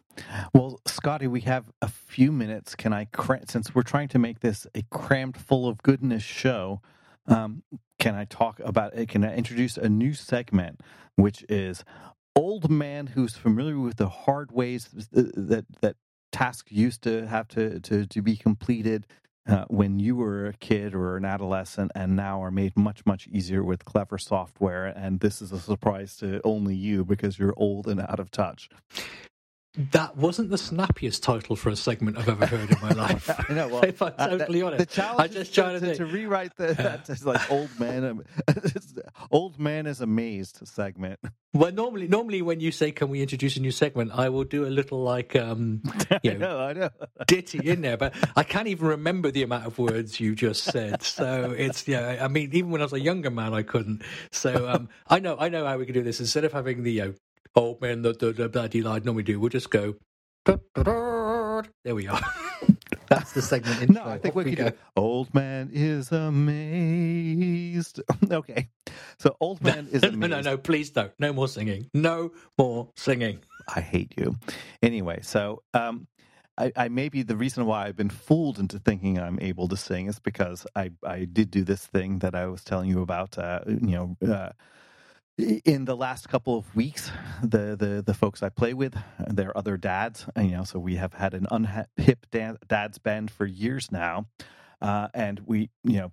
Well, 0.55 0.81
Scotty, 0.87 1.27
we 1.27 1.41
have 1.43 1.67
a 1.83 1.89
few 1.89 2.31
minutes. 2.31 2.75
Can 2.75 2.93
I, 2.93 3.09
since 3.49 3.75
we're 3.75 3.83
trying 3.83 4.09
to 4.09 4.19
make 4.19 4.41
this 4.41 4.67
a 4.75 4.83
crammed 4.91 5.37
full 5.37 5.67
of 5.67 5.83
goodness 5.83 6.23
show, 6.23 6.81
um, 7.27 7.63
can 7.99 8.15
I 8.15 8.25
talk 8.25 8.61
about 8.61 8.95
it? 8.95 9.09
Can 9.09 9.25
I 9.25 9.35
introduce 9.35 9.77
a 9.77 9.89
new 9.89 10.15
segment, 10.15 10.81
which 11.17 11.45
is 11.49 11.85
old 12.37 12.71
man 12.71 13.09
who's 13.09 13.35
familiar 13.35 13.79
with 13.79 13.97
the 13.97 14.09
hard 14.09 14.53
ways 14.53 14.89
that 15.13 15.67
that 15.81 15.97
tasks 16.33 16.73
used 16.73 17.03
to 17.03 17.27
have 17.27 17.47
to, 17.47 17.79
to, 17.81 18.07
to 18.07 18.21
be 18.21 18.37
completed 18.37 19.07
uh, 19.47 19.65
when 19.69 19.99
you 19.99 20.17
were 20.17 20.47
a 20.47 20.53
kid 20.55 20.95
or 20.95 21.17
an 21.17 21.25
adolescent 21.25 21.93
and 21.95 22.17
now 22.17 22.43
are 22.43 22.51
made 22.51 22.77
much 22.77 23.05
much 23.07 23.27
easier 23.29 23.63
with 23.63 23.85
clever 23.85 24.19
software. 24.19 24.87
And 24.87 25.21
this 25.21 25.43
is 25.43 25.53
a 25.53 25.61
surprise 25.61 26.17
to 26.19 26.41
only 26.45 26.75
you 26.75 27.05
because 27.05 27.39
you're 27.39 27.55
old 27.57 27.87
and 27.87 28.01
out 28.01 28.21
of 28.21 28.31
touch 28.31 28.69
that 29.77 30.17
wasn't 30.17 30.51
the 30.51 30.57
snappiest 30.57 31.23
title 31.23 31.57
for 31.57 31.69
a 31.69 31.75
segment 31.75 32.17
I've 32.17 32.29
ever 32.29 32.47
heard 32.47 32.71
in 32.71 32.81
my 32.81 32.91
life. 32.95 33.29
I 33.51 33.53
know. 33.53 33.69
Well, 33.69 33.83
if 33.85 34.01
I'm 34.01 34.13
totally 34.13 34.63
uh, 34.63 34.71
the, 34.71 34.77
honest, 34.77 34.91
the 34.91 34.95
challenge 34.95 35.21
I 35.21 35.35
just 35.35 35.55
trying 35.55 35.81
to, 35.81 35.87
to, 35.87 35.97
to, 35.97 36.07
rewrite 36.07 36.57
the, 36.57 36.75
that 36.75 37.07
to 37.07 37.29
like 37.29 37.51
old 37.51 37.71
man, 37.81 38.25
old 39.33 39.59
man 39.59 39.87
is 39.87 40.01
amazed 40.01 40.61
segment. 40.67 41.19
Well, 41.53 41.73
normally, 41.73 42.07
normally 42.07 42.41
when 42.43 42.61
you 42.61 42.71
say, 42.71 42.93
"Can 42.93 43.09
we 43.09 43.21
introduce 43.21 43.57
a 43.57 43.61
new 43.61 43.73
segment?" 43.73 44.13
I 44.15 44.29
will 44.29 44.45
do 44.45 44.65
a 44.65 44.71
little 44.71 45.03
like, 45.03 45.35
um, 45.35 45.83
you 46.23 46.35
know, 46.35 46.61
I 46.61 46.73
know, 46.73 46.85
I 46.85 46.89
know. 47.01 47.25
ditty 47.27 47.69
in 47.69 47.81
there, 47.81 47.97
but 47.97 48.15
I 48.37 48.45
can't 48.45 48.69
even 48.69 48.87
remember 48.87 49.33
the 49.33 49.43
amount 49.43 49.67
of 49.67 49.79
words 49.79 50.21
you 50.21 50.37
just 50.37 50.65
said. 50.65 51.03
So 51.03 51.53
it's 51.57 51.89
yeah. 51.89 52.19
I 52.21 52.29
mean, 52.29 52.51
even 52.53 52.71
when 52.71 52.81
I 52.81 52.85
was 52.85 52.93
a 52.93 53.01
younger 53.01 53.31
man, 53.31 53.53
I 53.55 53.63
couldn't. 53.63 54.03
So 54.31 54.69
um, 54.69 54.89
I 55.09 55.19
know, 55.19 55.37
I 55.39 55.49
know 55.49 55.67
how 55.67 55.79
we 55.79 55.85
can 55.85 55.95
do 55.95 56.03
this. 56.03 56.21
Instead 56.21 56.45
of 56.45 56.53
having 56.53 56.85
the 56.85 56.93
you 56.93 57.05
know, 57.05 57.15
old 57.57 57.81
man, 57.81 58.03
the, 58.03 58.13
the, 58.13 58.33
the 58.33 58.49
bloody 58.49 58.85
I'd 58.87 59.05
normally 59.05 59.23
do. 59.25 59.41
We'll 59.41 59.51
just 59.51 59.71
go. 59.71 59.95
There 61.85 61.95
we 61.95 62.09
are. 62.09 62.21
That's 63.09 63.33
the 63.33 63.43
segment 63.43 63.83
intro. 63.83 64.05
No, 64.05 64.11
I 64.11 64.19
think 64.19 64.35
we 64.35 64.45
could 64.45 64.57
go. 64.59 64.73
Old 64.97 65.33
Man 65.35 65.71
is 65.73 66.13
amazed. 66.13 68.01
okay. 68.31 68.69
So 69.19 69.37
Old 69.41 69.63
Man 69.63 69.89
is 69.93 70.03
no, 70.05 70.09
amazed. 70.09 70.31
no, 70.31 70.41
no, 70.41 70.59
please 70.59 70.91
don't. 70.91 71.13
No 71.19 71.33
more 71.33 71.49
singing. 71.49 71.89
No 71.95 72.33
more 72.59 72.91
singing. 72.97 73.41
I 73.75 73.81
hate 73.81 74.15
you. 74.17 74.37
Anyway, 74.83 75.21
so 75.23 75.63
um, 75.75 76.07
I, 76.59 76.73
I 76.77 76.89
maybe 76.89 77.23
the 77.23 77.37
reason 77.37 77.67
why 77.67 77.87
I've 77.87 77.97
been 77.97 78.11
fooled 78.11 78.59
into 78.59 78.79
thinking 78.79 79.19
I'm 79.19 79.39
able 79.41 79.69
to 79.69 79.77
sing 79.77 80.09
is 80.09 80.19
because 80.19 80.67
I, 80.77 80.91
I 81.05 81.27
did 81.27 81.51
do 81.51 81.65
this 81.65 81.87
thing 81.87 82.19
that 82.21 82.35
I 82.35 82.47
was 82.47 82.65
telling 82.65 82.91
you 82.91 83.03
about. 83.03 83.39
Uh, 83.39 83.61
you 83.67 84.17
know, 84.23 84.33
uh, 84.35 84.51
in 85.39 85.85
the 85.85 85.97
last 85.97 86.29
couple 86.29 86.57
of 86.57 86.75
weeks, 86.77 87.11
the 87.43 87.77
the 87.77 88.03
the 88.05 88.15
folks 88.15 88.43
I 88.43 88.49
play 88.49 88.75
with, 88.75 88.97
they're 89.19 89.57
other 89.57 89.77
dads. 89.77 90.27
You 90.37 90.51
know, 90.51 90.65
so 90.65 90.79
we 90.79 90.97
have 90.97 91.15
had 91.15 91.35
an 91.35 91.47
unhip 91.51 92.57
dads 92.69 92.99
band 92.99 93.31
for 93.31 93.47
years 93.47 93.91
now, 93.91 94.27
uh, 94.81 95.09
and 95.13 95.41
we 95.47 95.71
you 95.83 95.99
know 95.99 96.11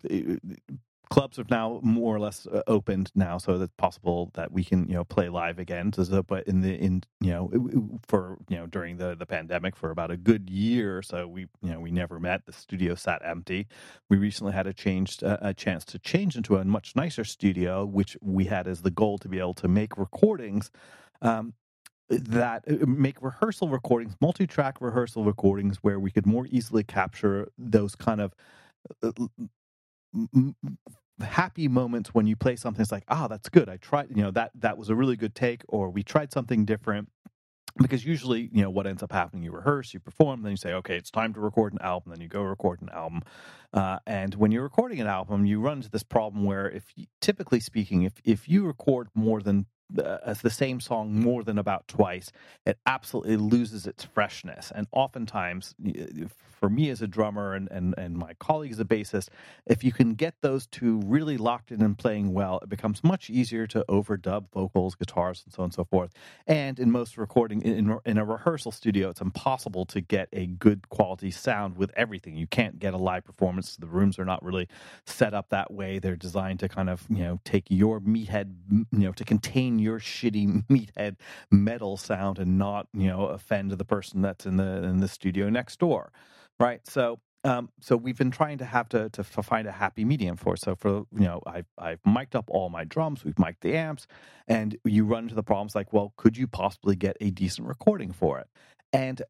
clubs 1.11 1.37
have 1.37 1.49
now 1.51 1.79
more 1.83 2.15
or 2.15 2.19
less 2.19 2.47
uh, 2.47 2.63
opened 2.67 3.11
now, 3.13 3.37
so 3.37 3.61
it's 3.61 3.73
possible 3.77 4.31
that 4.33 4.51
we 4.51 4.63
can 4.63 4.87
you 4.87 4.95
know 4.95 5.03
play 5.03 5.29
live 5.29 5.59
again. 5.59 5.91
So, 5.93 6.23
but 6.23 6.47
in 6.47 6.61
the 6.61 6.73
in 6.73 7.03
you 7.19 7.31
know 7.31 7.99
for 8.07 8.37
you 8.49 8.57
know 8.57 8.65
during 8.65 8.97
the 8.97 9.15
the 9.15 9.25
pandemic 9.25 9.75
for 9.75 9.91
about 9.91 10.09
a 10.09 10.17
good 10.17 10.49
year 10.49 10.97
or 10.97 11.03
so, 11.03 11.27
we 11.27 11.41
you 11.61 11.71
know 11.71 11.79
we 11.79 11.91
never 11.91 12.19
met. 12.19 12.45
The 12.45 12.53
studio 12.53 12.95
sat 12.95 13.21
empty. 13.23 13.67
We 14.09 14.17
recently 14.17 14.53
had 14.53 14.65
a 14.65 14.73
changed 14.73 15.23
uh, 15.23 15.37
a 15.41 15.53
chance 15.53 15.85
to 15.85 15.99
change 15.99 16.35
into 16.37 16.55
a 16.55 16.63
much 16.65 16.95
nicer 16.95 17.25
studio, 17.25 17.85
which 17.85 18.17
we 18.21 18.45
had 18.45 18.67
as 18.67 18.81
the 18.81 18.91
goal 18.91 19.19
to 19.19 19.27
be 19.29 19.37
able 19.37 19.53
to 19.55 19.67
make 19.67 19.97
recordings. 19.97 20.71
Um, 21.21 21.53
that 22.09 22.63
uh, 22.69 22.85
make 22.85 23.21
rehearsal 23.21 23.69
recordings, 23.69 24.15
multi-track 24.19 24.81
rehearsal 24.81 25.23
recordings, 25.23 25.77
where 25.77 25.99
we 25.99 26.11
could 26.11 26.25
more 26.25 26.45
easily 26.49 26.83
capture 26.83 27.49
those 27.57 27.95
kind 27.95 28.19
of 28.21 28.33
uh, 30.15 31.23
happy 31.23 31.67
moments 31.67 32.13
when 32.13 32.25
you 32.25 32.35
play 32.35 32.55
something 32.55 32.81
it's 32.81 32.91
like 32.91 33.03
ah 33.07 33.25
oh, 33.25 33.27
that's 33.27 33.49
good 33.49 33.69
i 33.69 33.77
tried 33.77 34.09
you 34.09 34.21
know 34.21 34.31
that 34.31 34.51
that 34.55 34.77
was 34.77 34.89
a 34.89 34.95
really 34.95 35.15
good 35.15 35.35
take 35.35 35.61
or 35.67 35.89
we 35.89 36.03
tried 36.03 36.31
something 36.31 36.65
different 36.65 37.09
because 37.77 38.05
usually 38.05 38.49
you 38.51 38.61
know 38.61 38.69
what 38.69 38.87
ends 38.87 39.03
up 39.03 39.11
happening 39.11 39.43
you 39.43 39.51
rehearse 39.51 39.93
you 39.93 39.99
perform 39.99 40.41
then 40.41 40.51
you 40.51 40.57
say 40.57 40.73
okay 40.73 40.97
it's 40.97 41.11
time 41.11 41.33
to 41.33 41.39
record 41.39 41.73
an 41.73 41.79
album 41.81 42.11
then 42.11 42.21
you 42.21 42.27
go 42.27 42.41
record 42.41 42.81
an 42.81 42.89
album 42.89 43.21
uh, 43.73 43.99
and 44.05 44.35
when 44.35 44.51
you're 44.51 44.63
recording 44.63 44.99
an 44.99 45.07
album 45.07 45.45
you 45.45 45.59
run 45.59 45.77
into 45.77 45.89
this 45.89 46.03
problem 46.03 46.43
where 46.43 46.69
if 46.69 46.93
typically 47.21 47.59
speaking 47.59 48.03
if 48.03 48.13
if 48.23 48.49
you 48.49 48.65
record 48.65 49.07
more 49.15 49.41
than 49.41 49.65
uh, 49.99 50.33
the 50.41 50.49
same 50.49 50.79
song 50.79 51.13
more 51.19 51.43
than 51.43 51.57
about 51.57 51.87
twice, 51.87 52.31
it 52.65 52.77
absolutely 52.85 53.37
loses 53.37 53.85
its 53.87 54.03
freshness. 54.03 54.71
And 54.73 54.87
oftentimes, 54.91 55.75
for 56.61 56.69
me 56.69 56.89
as 56.91 57.01
a 57.01 57.07
drummer 57.07 57.55
and, 57.55 57.69
and, 57.71 57.95
and 57.97 58.15
my 58.15 58.33
colleague 58.35 58.71
as 58.71 58.79
a 58.79 58.85
bassist, 58.85 59.29
if 59.65 59.83
you 59.83 59.91
can 59.91 60.13
get 60.13 60.35
those 60.41 60.67
two 60.67 61.01
really 61.05 61.37
locked 61.37 61.71
in 61.71 61.81
and 61.81 61.97
playing 61.97 62.33
well, 62.33 62.59
it 62.61 62.69
becomes 62.69 63.03
much 63.03 63.29
easier 63.29 63.65
to 63.67 63.83
overdub 63.89 64.45
vocals, 64.53 64.93
guitars, 64.93 65.41
and 65.43 65.53
so 65.53 65.63
on 65.63 65.65
and 65.65 65.73
so 65.73 65.83
forth. 65.83 66.11
And 66.45 66.79
in 66.79 66.91
most 66.91 67.17
recording, 67.17 67.61
in, 67.63 67.97
in 68.05 68.17
a 68.19 68.25
rehearsal 68.25 68.71
studio, 68.71 69.09
it's 69.09 69.21
impossible 69.21 69.85
to 69.87 70.01
get 70.01 70.29
a 70.31 70.45
good 70.45 70.87
quality 70.89 71.31
sound 71.31 71.77
with 71.77 71.91
everything. 71.95 72.35
You 72.35 72.47
can't 72.47 72.77
get 72.77 72.93
a 72.93 72.97
live 72.97 73.25
performance. 73.25 73.75
The 73.75 73.87
rooms 73.87 74.19
are 74.19 74.25
not 74.25 74.43
really 74.43 74.67
set 75.05 75.33
up 75.33 75.49
that 75.49 75.73
way. 75.73 75.97
They're 75.97 76.15
designed 76.15 76.59
to 76.59 76.69
kind 76.69 76.89
of, 76.91 77.05
you 77.09 77.23
know, 77.23 77.39
take 77.43 77.65
your 77.69 77.99
meathead, 77.99 78.53
you 78.69 78.85
know, 78.91 79.13
to 79.13 79.23
contain 79.23 79.79
your 79.81 79.99
shitty 79.99 80.65
meathead 80.69 81.15
metal 81.51 81.97
sound 81.97 82.39
and 82.39 82.57
not 82.57 82.87
you 82.93 83.07
know 83.07 83.27
offend 83.27 83.71
the 83.71 83.85
person 83.85 84.21
that's 84.21 84.45
in 84.45 84.57
the 84.57 84.83
in 84.83 84.99
the 84.99 85.07
studio 85.07 85.49
next 85.49 85.79
door 85.79 86.11
right 86.59 86.87
so 86.87 87.19
um, 87.43 87.69
so 87.79 87.97
we've 87.97 88.17
been 88.17 88.31
trying 88.31 88.59
to 88.59 88.65
have 88.65 88.87
to 88.89 89.09
to 89.09 89.23
find 89.23 89.67
a 89.67 89.71
happy 89.71 90.05
medium 90.05 90.37
for. 90.37 90.55
So 90.55 90.75
for 90.75 91.05
you 91.11 91.25
know, 91.25 91.41
I've 91.45 91.65
I've 91.77 91.99
mic'd 92.05 92.35
up 92.35 92.49
all 92.49 92.69
my 92.69 92.83
drums, 92.83 93.25
we've 93.25 93.39
mic'd 93.39 93.61
the 93.61 93.75
amps, 93.75 94.05
and 94.47 94.77
you 94.85 95.05
run 95.05 95.23
into 95.23 95.35
the 95.35 95.43
problems 95.43 95.73
like, 95.73 95.91
well, 95.91 96.13
could 96.17 96.37
you 96.37 96.47
possibly 96.47 96.95
get 96.95 97.17
a 97.19 97.31
decent 97.31 97.67
recording 97.67 98.11
for 98.11 98.39
it? 98.39 98.47
And 98.93 99.21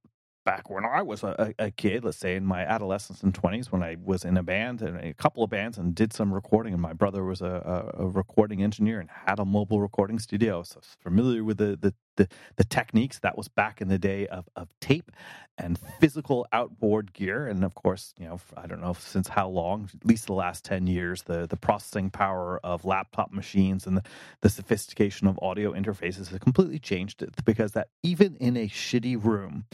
back 0.43 0.69
when 0.69 0.85
I 0.85 1.01
was 1.01 1.23
a, 1.23 1.53
a, 1.59 1.71
kid, 1.71 2.03
let's 2.03 2.17
say 2.17 2.35
in 2.35 2.45
my 2.45 2.61
adolescence 2.63 3.21
and 3.21 3.33
20s, 3.33 3.71
when 3.71 3.83
I 3.83 3.97
was 4.03 4.25
in 4.25 4.37
a 4.37 4.43
band 4.43 4.81
and 4.81 4.97
a 4.97 5.13
couple 5.13 5.43
of 5.43 5.49
bands 5.49 5.77
and 5.77 5.93
did 5.93 6.13
some 6.13 6.33
recording, 6.33 6.73
and 6.73 6.81
my 6.81 6.93
brother 6.93 7.23
was 7.23 7.41
a, 7.41 7.93
a, 7.97 8.07
recording 8.07 8.63
engineer 8.63 8.99
and 8.99 9.09
had 9.09 9.39
a 9.39 9.45
mobile 9.45 9.81
recording 9.81 10.19
studio. 10.19 10.63
So 10.63 10.77
I 10.77 10.79
was 10.79 10.97
familiar 11.01 11.43
with 11.43 11.57
the, 11.57 11.77
the, 11.79 11.93
the, 12.17 12.27
the, 12.55 12.63
techniques. 12.63 13.19
That 13.19 13.37
was 13.37 13.47
back 13.47 13.81
in 13.81 13.87
the 13.87 13.99
day 13.99 14.27
of, 14.27 14.49
of 14.55 14.69
tape 14.79 15.11
and 15.57 15.77
physical 15.99 16.47
outboard 16.51 17.13
gear. 17.13 17.47
And 17.47 17.63
of 17.63 17.75
course, 17.75 18.13
you 18.17 18.25
know, 18.25 18.39
I 18.57 18.67
don't 18.67 18.81
know 18.81 18.93
since 18.93 19.27
how 19.27 19.47
long, 19.47 19.89
at 19.93 20.05
least 20.05 20.25
the 20.25 20.33
last 20.33 20.65
10 20.65 20.87
years, 20.87 21.23
the, 21.23 21.47
the 21.47 21.57
processing 21.57 22.09
power 22.09 22.59
of 22.63 22.83
laptop 22.85 23.31
machines 23.31 23.85
and 23.85 23.97
the, 23.97 24.03
the 24.41 24.49
sophistication 24.49 25.27
of 25.27 25.37
audio 25.41 25.73
interfaces 25.73 26.29
has 26.29 26.39
completely 26.39 26.79
changed 26.79 27.23
uh, 27.23 27.27
because 27.45 27.73
that 27.73 27.89
even 28.03 28.35
in 28.37 28.57
a 28.57 28.67
shitty 28.67 29.23
room, 29.23 29.65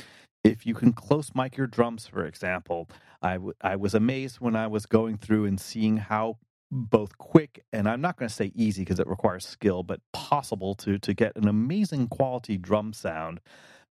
if 0.48 0.66
you 0.66 0.76
can 0.76 0.94
close 0.94 1.32
mic 1.36 1.58
your 1.58 1.68
drums, 1.68 2.08
for 2.08 2.26
example, 2.26 2.90
I, 3.22 3.36
w- 3.36 3.54
I 3.62 3.78
was 3.78 3.96
amazed 3.96 4.38
when 4.42 4.56
I 4.56 4.68
was 4.68 4.88
going 4.88 5.18
through 5.20 5.46
and 5.46 5.60
seeing 5.62 5.98
how 5.98 6.40
both 6.72 7.18
quick 7.20 7.66
and 7.74 7.90
I'm 7.90 8.02
not 8.02 8.18
going 8.18 8.30
to 8.30 8.36
say 8.36 8.52
easy 8.56 8.84
because 8.84 9.00
it 9.00 9.08
requires 9.08 9.46
skill, 9.48 9.84
but 9.84 10.02
possible 10.14 10.76
to 10.78 11.00
to 11.00 11.14
get 11.16 11.36
an 11.38 11.48
amazing 11.48 12.10
quality 12.10 12.58
drum 12.58 12.94
sound 12.94 13.42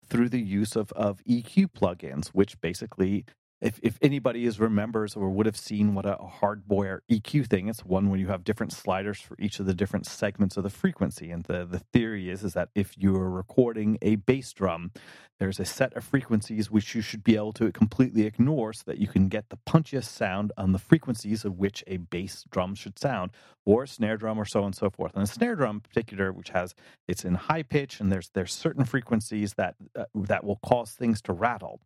through 0.09 0.31
the 0.31 0.41
use 0.41 0.77
of, 0.77 0.93
of 0.93 1.23
EQ 1.29 1.69
plugins, 1.79 2.29
which 2.29 2.61
basically 2.61 3.25
if, 3.61 3.81
if 3.83 3.99
anybody 4.03 4.45
is 4.45 4.61
remembers 4.61 5.17
or 5.17 5.31
would 5.31 5.47
have 5.47 5.57
seen 5.57 5.95
what 5.95 6.05
a, 6.05 6.19
a 6.19 6.27
hardware 6.27 7.03
EQ 7.11 7.47
thing, 7.47 7.69
it's 7.69 7.85
one 7.85 8.11
where 8.11 8.19
you 8.19 8.27
have 8.27 8.45
different 8.45 8.73
sliders 8.73 9.19
for 9.19 9.35
each 9.41 9.59
of 9.59 9.67
the 9.67 9.75
different 9.75 10.07
segments 10.07 10.59
of 10.59 10.63
the 10.63 10.71
frequency. 10.71 11.31
And 11.31 11.45
the, 11.45 11.65
the 11.65 11.79
theory 11.79 12.29
is 12.29 12.45
is 12.45 12.53
that 12.53 12.69
if 12.75 12.99
you 12.99 13.17
are 13.17 13.31
recording 13.31 13.97
a 14.03 14.17
bass 14.17 14.53
drum, 14.53 14.91
there's 15.39 15.59
a 15.59 15.65
set 15.65 15.95
of 15.97 16.05
frequencies 16.05 16.71
which 16.71 16.95
you 16.95 17.01
should 17.01 17.25
be 17.25 17.37
able 17.37 17.55
to 17.55 17.73
completely 17.73 18.27
ignore 18.27 18.75
so 18.75 18.83
that 18.87 18.99
you 18.99 19.07
can 19.07 19.29
get 19.29 19.49
the 19.49 19.59
punchiest 19.67 20.09
sound 20.09 20.53
on 20.59 20.73
the 20.73 20.79
frequencies 20.79 21.45
of 21.45 21.59
which 21.59 21.83
a 21.87 21.97
bass 21.97 22.45
drum 22.51 22.75
should 22.75 22.99
sound, 22.99 23.31
or 23.65 23.85
a 23.85 23.89
snare 23.89 24.17
drum, 24.19 24.39
or 24.39 24.45
so 24.45 24.61
on 24.61 24.67
and 24.67 24.77
so 24.77 24.91
forth. 24.91 25.15
And 25.15 25.23
a 25.23 25.27
snare 25.27 25.57
drum 25.57 25.77
in 25.77 25.81
particular, 25.81 26.31
which 26.31 26.51
has 26.51 26.75
it's 27.09 27.25
in 27.25 27.35
high 27.35 27.63
pitch 27.63 28.01
and 28.01 28.13
there's 28.13 28.31
there's 28.35 28.53
certain 28.53 28.85
frequencies 28.85 29.55
that 29.55 29.77
uh, 29.99 30.05
that 30.15 30.45
will 30.45 30.61
cause 30.63 30.93
things 30.93 31.23
to 31.23 31.33
rattle. 31.33 31.81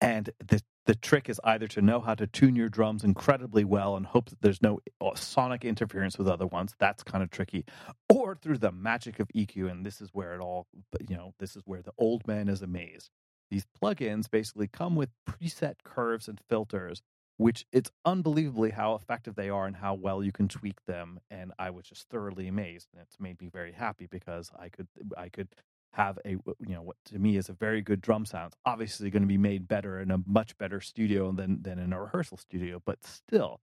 And 0.00 0.30
the 0.44 0.60
the 0.86 0.94
trick 0.94 1.28
is 1.28 1.40
either 1.44 1.66
to 1.68 1.82
know 1.82 2.00
how 2.00 2.14
to 2.14 2.26
tune 2.26 2.56
your 2.56 2.68
drums 2.68 3.04
incredibly 3.04 3.64
well 3.64 3.96
and 3.96 4.06
hope 4.06 4.28
that 4.30 4.40
there's 4.42 4.60
no 4.60 4.80
uh, 5.00 5.14
sonic 5.14 5.64
interference 5.64 6.18
with 6.18 6.28
other 6.28 6.46
ones. 6.46 6.74
That's 6.78 7.02
kind 7.02 7.22
of 7.22 7.30
tricky. 7.30 7.64
Or 8.08 8.34
through 8.34 8.58
the 8.58 8.72
magic 8.72 9.18
of 9.18 9.28
EQ. 9.34 9.70
And 9.70 9.84
this 9.84 10.00
is 10.00 10.10
where 10.12 10.34
it 10.34 10.40
all, 10.40 10.66
you 11.08 11.16
know, 11.16 11.32
this 11.38 11.56
is 11.56 11.62
where 11.64 11.82
the 11.82 11.92
old 11.98 12.26
man 12.26 12.48
is 12.48 12.62
amazed. 12.62 13.10
These 13.50 13.66
plugins 13.82 14.30
basically 14.30 14.68
come 14.68 14.94
with 14.96 15.10
preset 15.28 15.76
curves 15.84 16.28
and 16.28 16.38
filters, 16.48 17.02
which 17.36 17.64
it's 17.72 17.90
unbelievably 18.04 18.70
how 18.70 18.94
effective 18.94 19.36
they 19.36 19.48
are 19.48 19.66
and 19.66 19.76
how 19.76 19.94
well 19.94 20.22
you 20.22 20.32
can 20.32 20.48
tweak 20.48 20.84
them. 20.86 21.20
And 21.30 21.52
I 21.58 21.70
was 21.70 21.86
just 21.86 22.08
thoroughly 22.08 22.46
amazed. 22.46 22.88
And 22.92 23.00
it's 23.02 23.18
made 23.18 23.40
me 23.40 23.48
very 23.48 23.72
happy 23.72 24.06
because 24.10 24.50
I 24.58 24.68
could, 24.68 24.88
I 25.16 25.28
could 25.28 25.48
have 25.94 26.18
a 26.24 26.30
you 26.30 26.74
know 26.74 26.82
what 26.82 26.96
to 27.06 27.18
me 27.18 27.36
is 27.36 27.48
a 27.48 27.52
very 27.52 27.80
good 27.80 28.00
drum 28.00 28.26
sound. 28.26 28.48
It's 28.52 28.60
obviously 28.66 29.10
going 29.10 29.22
to 29.22 29.28
be 29.28 29.38
made 29.38 29.68
better 29.68 30.00
in 30.00 30.10
a 30.10 30.18
much 30.26 30.56
better 30.58 30.80
studio 30.80 31.32
than 31.32 31.62
than 31.62 31.78
in 31.78 31.92
a 31.92 32.00
rehearsal 32.00 32.36
studio, 32.36 32.82
but 32.84 33.04
still 33.04 33.60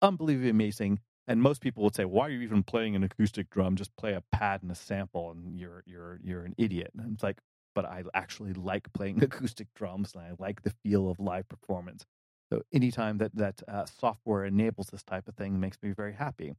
unbelievably 0.00 0.50
amazing. 0.50 1.00
And 1.28 1.40
most 1.40 1.60
people 1.60 1.84
would 1.84 1.94
say, 1.94 2.04
"Why 2.04 2.26
are 2.26 2.30
you 2.30 2.40
even 2.40 2.62
playing 2.62 2.96
an 2.96 3.04
acoustic 3.04 3.50
drum? 3.50 3.76
Just 3.76 3.94
play 3.96 4.14
a 4.14 4.22
pad 4.32 4.62
and 4.62 4.70
a 4.70 4.74
sample, 4.74 5.30
and 5.30 5.58
you're 5.58 5.82
you're 5.86 6.20
you're 6.22 6.44
an 6.44 6.54
idiot." 6.58 6.90
And 6.96 7.14
it's 7.14 7.22
like, 7.22 7.38
but 7.74 7.84
I 7.84 8.04
actually 8.14 8.52
like 8.54 8.92
playing 8.92 9.22
acoustic 9.22 9.68
drums, 9.74 10.14
and 10.14 10.22
I 10.22 10.32
like 10.38 10.62
the 10.62 10.74
feel 10.82 11.10
of 11.10 11.20
live 11.20 11.48
performance. 11.48 12.04
So 12.52 12.62
anytime 12.72 13.18
that 13.18 13.34
that 13.36 13.62
uh, 13.68 13.86
software 13.86 14.44
enables 14.44 14.88
this 14.88 15.02
type 15.02 15.28
of 15.28 15.34
thing 15.36 15.58
makes 15.58 15.78
me 15.82 15.92
very 15.92 16.12
happy. 16.12 16.54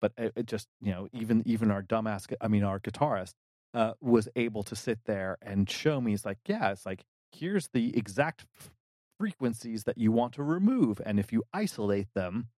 But 0.00 0.12
it, 0.18 0.32
it 0.36 0.46
just 0.46 0.68
you 0.82 0.92
know 0.92 1.08
even 1.12 1.42
even 1.46 1.70
our 1.70 1.82
dumbass, 1.82 2.32
I 2.40 2.48
mean 2.48 2.64
our 2.64 2.80
guitarist 2.80 3.34
uh, 3.76 3.92
was 4.00 4.26
able 4.36 4.62
to 4.62 4.74
sit 4.74 5.00
there 5.04 5.36
and 5.42 5.68
show 5.68 6.00
me. 6.00 6.14
It's 6.14 6.24
like, 6.24 6.38
yeah, 6.46 6.70
it's 6.72 6.86
like 6.86 7.04
here's 7.30 7.68
the 7.68 7.94
exact 7.94 8.46
f- 8.58 8.70
frequencies 9.20 9.84
that 9.84 9.98
you 9.98 10.10
want 10.10 10.32
to 10.34 10.42
remove, 10.42 10.98
and 11.04 11.20
if 11.20 11.30
you 11.30 11.42
isolate 11.52 12.08
them, 12.14 12.48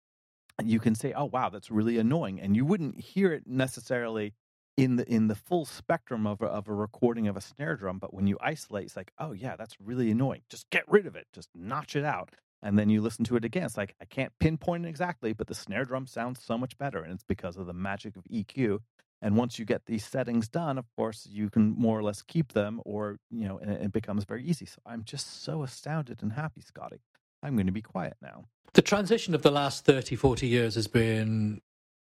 you 0.65 0.79
can 0.79 0.95
say, 0.95 1.13
oh 1.15 1.25
wow, 1.25 1.49
that's 1.49 1.73
really 1.73 1.99
annoying, 1.99 2.41
and 2.41 2.55
you 2.55 2.65
wouldn't 2.65 3.01
hear 3.01 3.33
it 3.33 3.49
necessarily 3.49 4.33
in 4.77 4.95
the 4.95 5.13
in 5.13 5.27
the 5.27 5.35
full 5.35 5.65
spectrum 5.65 6.25
of 6.25 6.41
a, 6.41 6.47
of 6.47 6.69
a 6.69 6.73
recording 6.73 7.27
of 7.27 7.37
a 7.37 7.41
snare 7.41 7.75
drum. 7.75 7.99
But 7.99 8.15
when 8.15 8.29
you 8.29 8.39
isolate, 8.41 8.85
it's 8.85 8.97
like, 8.97 9.11
oh 9.19 9.33
yeah, 9.33 9.57
that's 9.57 9.75
really 9.81 10.13
annoying. 10.13 10.43
Just 10.49 10.71
get 10.71 10.85
rid 10.87 11.07
of 11.07 11.17
it. 11.17 11.27
Just 11.33 11.49
notch 11.53 11.97
it 11.97 12.05
out. 12.05 12.31
And 12.63 12.79
then 12.79 12.91
you 12.91 13.01
listen 13.01 13.25
to 13.25 13.37
it 13.37 13.45
again. 13.45 13.65
It's 13.65 13.77
like 13.77 13.97
I 14.01 14.05
can't 14.05 14.33
pinpoint 14.39 14.87
it 14.87 14.89
exactly, 14.89 15.33
but 15.33 15.49
the 15.49 15.55
snare 15.55 15.85
drum 15.85 16.07
sounds 16.07 16.41
so 16.41 16.57
much 16.57 16.79
better, 16.79 17.03
and 17.03 17.13
it's 17.13 17.25
because 17.25 17.57
of 17.57 17.67
the 17.67 17.73
magic 17.73 18.15
of 18.15 18.23
EQ 18.33 18.79
and 19.21 19.37
once 19.37 19.59
you 19.59 19.65
get 19.65 19.87
these 19.87 20.05
settings 20.05 20.49
done, 20.49 20.79
of 20.79 20.87
course, 20.97 21.27
you 21.31 21.51
can 21.51 21.75
more 21.77 21.99
or 21.99 22.03
less 22.03 22.23
keep 22.23 22.53
them, 22.53 22.81
or 22.85 23.19
you 23.31 23.47
know, 23.49 23.59
it 23.59 23.93
becomes 23.93 24.25
very 24.25 24.45
easy. 24.45 24.67
So 24.67 24.81
I'm 24.87 25.05
just 25.05 25.43
so 25.43 25.63
astounded 25.63 26.23
and 26.23 26.33
happy, 26.33 26.61
Scotty. 26.61 27.01
I'm 27.43 27.55
going 27.55 27.67
to 27.67 27.73
be 27.73 27.83
quiet 27.83 28.17
now. 28.23 28.45
The 28.75 28.83
transition 28.83 29.35
of 29.35 29.43
the 29.43 29.51
last 29.51 29.85
30, 29.85 30.17
40 30.17 30.47
years 30.47 30.75
has 30.75 30.87
been, 30.87 31.61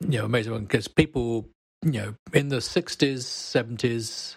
you 0.01 0.19
know, 0.19 0.25
amazing 0.25 0.59
because 0.61 0.89
people, 0.89 1.49
you 1.83 1.93
know, 1.93 2.15
in 2.33 2.49
the 2.49 2.57
60s, 2.57 3.19
70s, 3.19 4.37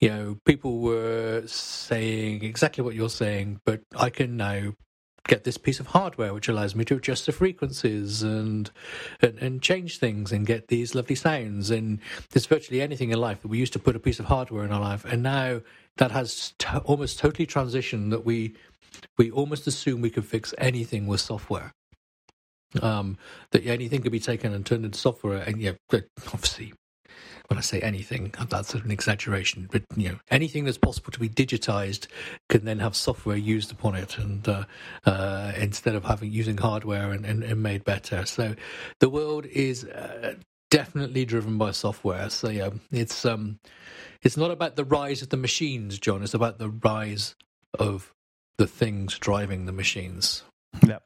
you 0.00 0.08
know, 0.08 0.36
people 0.44 0.80
were 0.80 1.44
saying 1.46 2.42
exactly 2.44 2.82
what 2.82 2.94
you're 2.94 3.08
saying, 3.08 3.60
but 3.64 3.82
I 3.96 4.10
can 4.10 4.36
now 4.36 4.74
get 5.28 5.44
this 5.44 5.56
piece 5.56 5.78
of 5.78 5.88
hardware 5.88 6.34
which 6.34 6.48
allows 6.48 6.74
me 6.74 6.84
to 6.84 6.96
adjust 6.96 7.26
the 7.26 7.32
frequencies 7.32 8.22
and, 8.22 8.70
and 9.20 9.38
and, 9.38 9.62
change 9.62 9.98
things 9.98 10.32
and 10.32 10.46
get 10.46 10.68
these 10.68 10.94
lovely 10.94 11.14
sounds. 11.14 11.70
And 11.70 12.00
there's 12.30 12.46
virtually 12.46 12.82
anything 12.82 13.10
in 13.10 13.20
life 13.20 13.42
that 13.42 13.48
we 13.48 13.58
used 13.58 13.72
to 13.74 13.78
put 13.78 13.96
a 13.96 14.00
piece 14.00 14.18
of 14.18 14.26
hardware 14.26 14.64
in 14.64 14.72
our 14.72 14.80
life 14.80 15.04
and 15.04 15.22
now 15.22 15.60
that 15.96 16.10
has 16.10 16.54
to, 16.58 16.78
almost 16.80 17.18
totally 17.18 17.46
transitioned 17.46 18.10
that 18.10 18.24
we 18.24 18.54
we 19.16 19.30
almost 19.30 19.66
assume 19.66 20.00
we 20.00 20.10
can 20.10 20.22
fix 20.22 20.54
anything 20.58 21.06
with 21.06 21.20
software. 21.20 21.72
Um, 22.80 23.18
that 23.50 23.66
anything 23.66 24.00
could 24.00 24.12
be 24.12 24.20
taken 24.20 24.54
and 24.54 24.64
turned 24.64 24.86
into 24.86 24.98
software 24.98 25.42
and 25.42 25.60
yeah 25.60 25.72
obviously 26.32 26.72
when 27.52 27.58
I 27.58 27.60
say 27.60 27.80
anything, 27.82 28.34
that's 28.48 28.72
an 28.72 28.90
exaggeration, 28.90 29.68
but 29.70 29.82
you 29.94 30.08
know, 30.08 30.18
anything 30.30 30.64
that's 30.64 30.78
possible 30.78 31.12
to 31.12 31.20
be 31.20 31.28
digitized 31.28 32.06
can 32.48 32.64
then 32.64 32.78
have 32.78 32.96
software 32.96 33.36
used 33.36 33.70
upon 33.70 33.94
it, 33.94 34.16
and 34.16 34.48
uh, 34.48 34.64
uh, 35.04 35.52
instead 35.58 35.94
of 35.94 36.02
having 36.02 36.32
using 36.32 36.56
hardware 36.56 37.12
and, 37.12 37.26
and, 37.26 37.44
and, 37.44 37.62
made 37.62 37.84
better. 37.84 38.24
So 38.24 38.54
the 39.00 39.10
world 39.10 39.44
is 39.44 39.84
uh, 39.84 40.36
definitely 40.70 41.26
driven 41.26 41.58
by 41.58 41.72
software. 41.72 42.30
So 42.30 42.48
yeah, 42.48 42.70
it's 42.90 43.26
um, 43.26 43.58
it's 44.22 44.38
not 44.38 44.50
about 44.50 44.76
the 44.76 44.86
rise 44.86 45.20
of 45.20 45.28
the 45.28 45.36
machines, 45.36 45.98
John. 45.98 46.22
It's 46.22 46.32
about 46.32 46.56
the 46.56 46.70
rise 46.70 47.34
of 47.78 48.14
the 48.56 48.66
things 48.66 49.18
driving 49.18 49.66
the 49.66 49.72
machines. 49.72 50.42
Yep. 50.86 51.02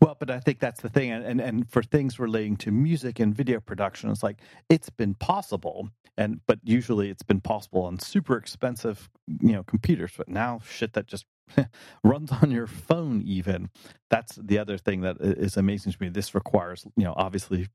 Well, 0.00 0.16
but 0.18 0.30
I 0.30 0.40
think 0.40 0.58
that's 0.60 0.80
the 0.80 0.88
thing, 0.88 1.10
and, 1.10 1.24
and 1.24 1.40
and 1.40 1.70
for 1.70 1.82
things 1.82 2.18
relating 2.18 2.56
to 2.58 2.70
music 2.72 3.20
and 3.20 3.34
video 3.34 3.60
production, 3.60 4.10
it's 4.10 4.22
like 4.22 4.40
it's 4.68 4.90
been 4.90 5.14
possible, 5.14 5.90
and 6.16 6.40
but 6.46 6.58
usually 6.64 7.10
it's 7.10 7.22
been 7.22 7.40
possible 7.40 7.82
on 7.84 7.98
super 7.98 8.36
expensive, 8.36 9.08
you 9.40 9.52
know, 9.52 9.62
computers. 9.62 10.12
But 10.16 10.28
now, 10.28 10.60
shit 10.68 10.94
that 10.94 11.06
just 11.06 11.26
runs 12.04 12.32
on 12.32 12.50
your 12.50 12.66
phone, 12.66 13.22
even 13.24 13.70
that's 14.10 14.36
the 14.36 14.58
other 14.58 14.78
thing 14.78 15.02
that 15.02 15.16
is 15.20 15.56
amazing 15.56 15.92
to 15.92 15.98
me. 16.00 16.08
This 16.08 16.34
requires, 16.34 16.84
you 16.96 17.04
know, 17.04 17.14
obviously 17.16 17.68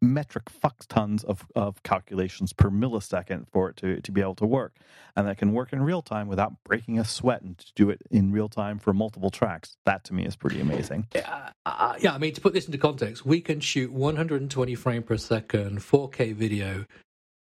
metric 0.00 0.48
fuck 0.48 0.84
tons 0.88 1.24
of, 1.24 1.46
of 1.54 1.82
calculations 1.82 2.52
per 2.52 2.70
millisecond 2.70 3.46
for 3.48 3.70
it 3.70 3.76
to, 3.76 4.00
to 4.00 4.12
be 4.12 4.20
able 4.20 4.34
to 4.36 4.46
work. 4.46 4.76
And 5.16 5.26
that 5.26 5.38
can 5.38 5.52
work 5.52 5.72
in 5.72 5.82
real 5.82 6.02
time 6.02 6.28
without 6.28 6.62
breaking 6.64 6.98
a 6.98 7.04
sweat 7.04 7.42
and 7.42 7.58
to 7.58 7.72
do 7.74 7.90
it 7.90 8.00
in 8.10 8.32
real 8.32 8.48
time 8.48 8.78
for 8.78 8.92
multiple 8.92 9.30
tracks. 9.30 9.76
That 9.84 10.04
to 10.04 10.14
me 10.14 10.24
is 10.24 10.36
pretty 10.36 10.60
amazing. 10.60 11.06
Uh, 11.14 11.50
uh, 11.66 11.94
yeah, 12.00 12.14
I 12.14 12.18
mean, 12.18 12.34
to 12.34 12.40
put 12.40 12.52
this 12.52 12.66
into 12.66 12.78
context, 12.78 13.26
we 13.26 13.40
can 13.40 13.60
shoot 13.60 13.92
120 13.92 14.74
frame 14.74 15.02
per 15.02 15.16
second 15.16 15.80
4K 15.80 16.34
video 16.34 16.86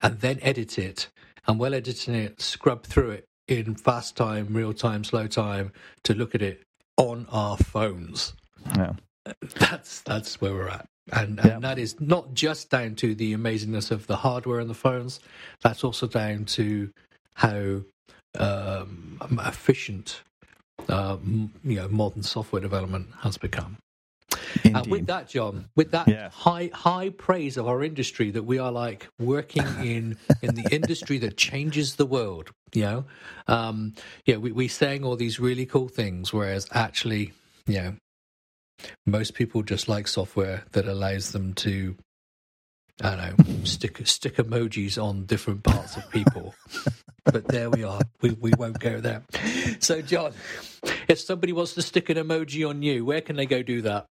and 0.01 0.19
then 0.19 0.39
edit 0.41 0.77
it. 0.77 1.09
And 1.47 1.59
while 1.59 1.73
editing 1.73 2.15
it, 2.15 2.41
scrub 2.41 2.83
through 2.83 3.11
it 3.11 3.27
in 3.47 3.75
fast 3.75 4.15
time, 4.15 4.53
real 4.53 4.73
time, 4.73 5.03
slow 5.03 5.27
time 5.27 5.71
to 6.03 6.13
look 6.13 6.33
at 6.35 6.41
it 6.41 6.63
on 6.97 7.27
our 7.29 7.57
phones. 7.57 8.33
Yeah. 8.75 8.93
That's 9.59 10.01
that's 10.01 10.41
where 10.41 10.53
we're 10.53 10.67
at. 10.67 10.85
And, 11.11 11.39
and 11.39 11.49
yeah. 11.49 11.59
that 11.59 11.79
is 11.79 11.99
not 11.99 12.33
just 12.33 12.69
down 12.69 12.95
to 12.95 13.13
the 13.13 13.35
amazingness 13.35 13.91
of 13.91 14.07
the 14.07 14.15
hardware 14.15 14.59
and 14.59 14.69
the 14.69 14.75
phones. 14.75 15.19
That's 15.61 15.83
also 15.83 16.07
down 16.07 16.45
to 16.45 16.91
how 17.35 17.81
um, 18.39 19.19
efficient 19.45 20.21
uh, 20.89 21.17
you 21.63 21.75
know 21.75 21.87
modern 21.87 22.23
software 22.23 22.61
development 22.61 23.07
has 23.21 23.37
become. 23.37 23.77
And 24.63 24.87
with 24.87 25.07
that, 25.07 25.29
John, 25.29 25.69
with 25.75 25.91
that 25.91 26.07
yeah. 26.07 26.29
high 26.29 26.71
high 26.73 27.09
praise 27.09 27.57
of 27.57 27.67
our 27.67 27.83
industry, 27.83 28.31
that 28.31 28.43
we 28.43 28.57
are 28.57 28.71
like 28.71 29.07
working 29.19 29.65
in 29.81 30.17
in 30.41 30.55
the 30.55 30.67
industry 30.71 31.17
that 31.19 31.37
changes 31.37 31.95
the 31.95 32.05
world. 32.05 32.51
You 32.73 32.83
know, 32.83 33.05
um, 33.47 33.93
yeah, 34.25 34.37
we 34.37 34.51
we 34.51 34.67
saying 34.67 35.03
all 35.03 35.15
these 35.15 35.39
really 35.39 35.65
cool 35.65 35.87
things, 35.87 36.33
whereas 36.33 36.67
actually, 36.71 37.33
you 37.67 37.75
know, 37.75 37.95
most 39.05 39.33
people 39.33 39.63
just 39.63 39.87
like 39.87 40.07
software 40.07 40.63
that 40.71 40.87
allows 40.87 41.31
them 41.31 41.53
to, 41.55 41.95
I 43.01 43.15
don't 43.15 43.47
know, 43.47 43.63
stick 43.65 44.05
stick 44.07 44.35
emojis 44.37 45.01
on 45.01 45.25
different 45.25 45.63
parts 45.63 45.97
of 45.97 46.09
people. 46.11 46.55
but 47.25 47.47
there 47.47 47.69
we 47.69 47.83
are. 47.83 48.01
We 48.21 48.31
we 48.31 48.51
won't 48.57 48.79
go 48.79 48.99
there. 48.99 49.23
So, 49.79 50.01
John, 50.01 50.33
if 51.07 51.19
somebody 51.19 51.53
wants 51.53 51.73
to 51.73 51.81
stick 51.81 52.09
an 52.09 52.17
emoji 52.17 52.67
on 52.67 52.81
you, 52.81 53.05
where 53.05 53.21
can 53.21 53.35
they 53.35 53.45
go 53.45 53.63
do 53.63 53.81
that? 53.81 54.07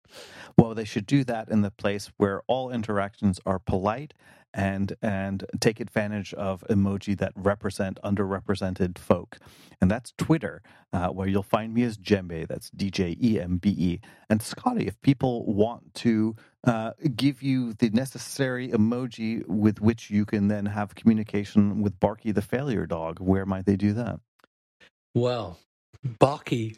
Well, 0.59 0.75
they 0.75 0.85
should 0.85 1.07
do 1.07 1.25
that 1.25 1.49
in 1.49 1.63
the 1.63 1.71
place 1.71 2.11
where 2.19 2.43
all 2.47 2.71
interactions 2.71 3.41
are 3.47 3.59
polite 3.59 4.15
and 4.55 4.95
and 5.03 5.45
take 5.61 5.81
advantage 5.81 6.35
of 6.35 6.65
emoji 6.69 7.17
that 7.19 7.33
represent 7.37 7.99
underrepresented 8.05 8.99
folk, 8.99 9.39
and 9.81 9.91
that's 9.91 10.13
Twitter, 10.19 10.63
uh, 10.93 11.09
where 11.09 11.29
you'll 11.29 11.43
find 11.43 11.75
me 11.75 11.83
as 11.83 11.97
Djembe. 11.99 12.47
That's 12.47 12.71
D 12.71 12.91
J 12.91 13.17
E 13.21 13.41
M 13.41 13.59
B 13.59 13.71
E. 13.71 14.01
And 14.29 14.43
Scotty, 14.43 14.87
if 14.87 15.01
people 15.03 15.45
want 15.47 15.95
to 15.95 16.37
uh, 16.65 16.93
give 17.17 17.43
you 17.43 17.73
the 17.75 17.91
necessary 17.91 18.69
emoji 18.69 19.47
with 19.47 19.81
which 19.81 20.11
you 20.11 20.25
can 20.25 20.49
then 20.49 20.67
have 20.67 20.95
communication 20.95 21.83
with 21.83 21.99
Barky 21.99 22.33
the 22.33 22.43
failure 22.43 22.87
dog, 22.87 23.21
where 23.21 23.47
might 23.47 23.67
they 23.67 23.77
do 23.77 23.93
that? 23.95 24.21
Well, 25.15 25.59
Barky 26.19 26.77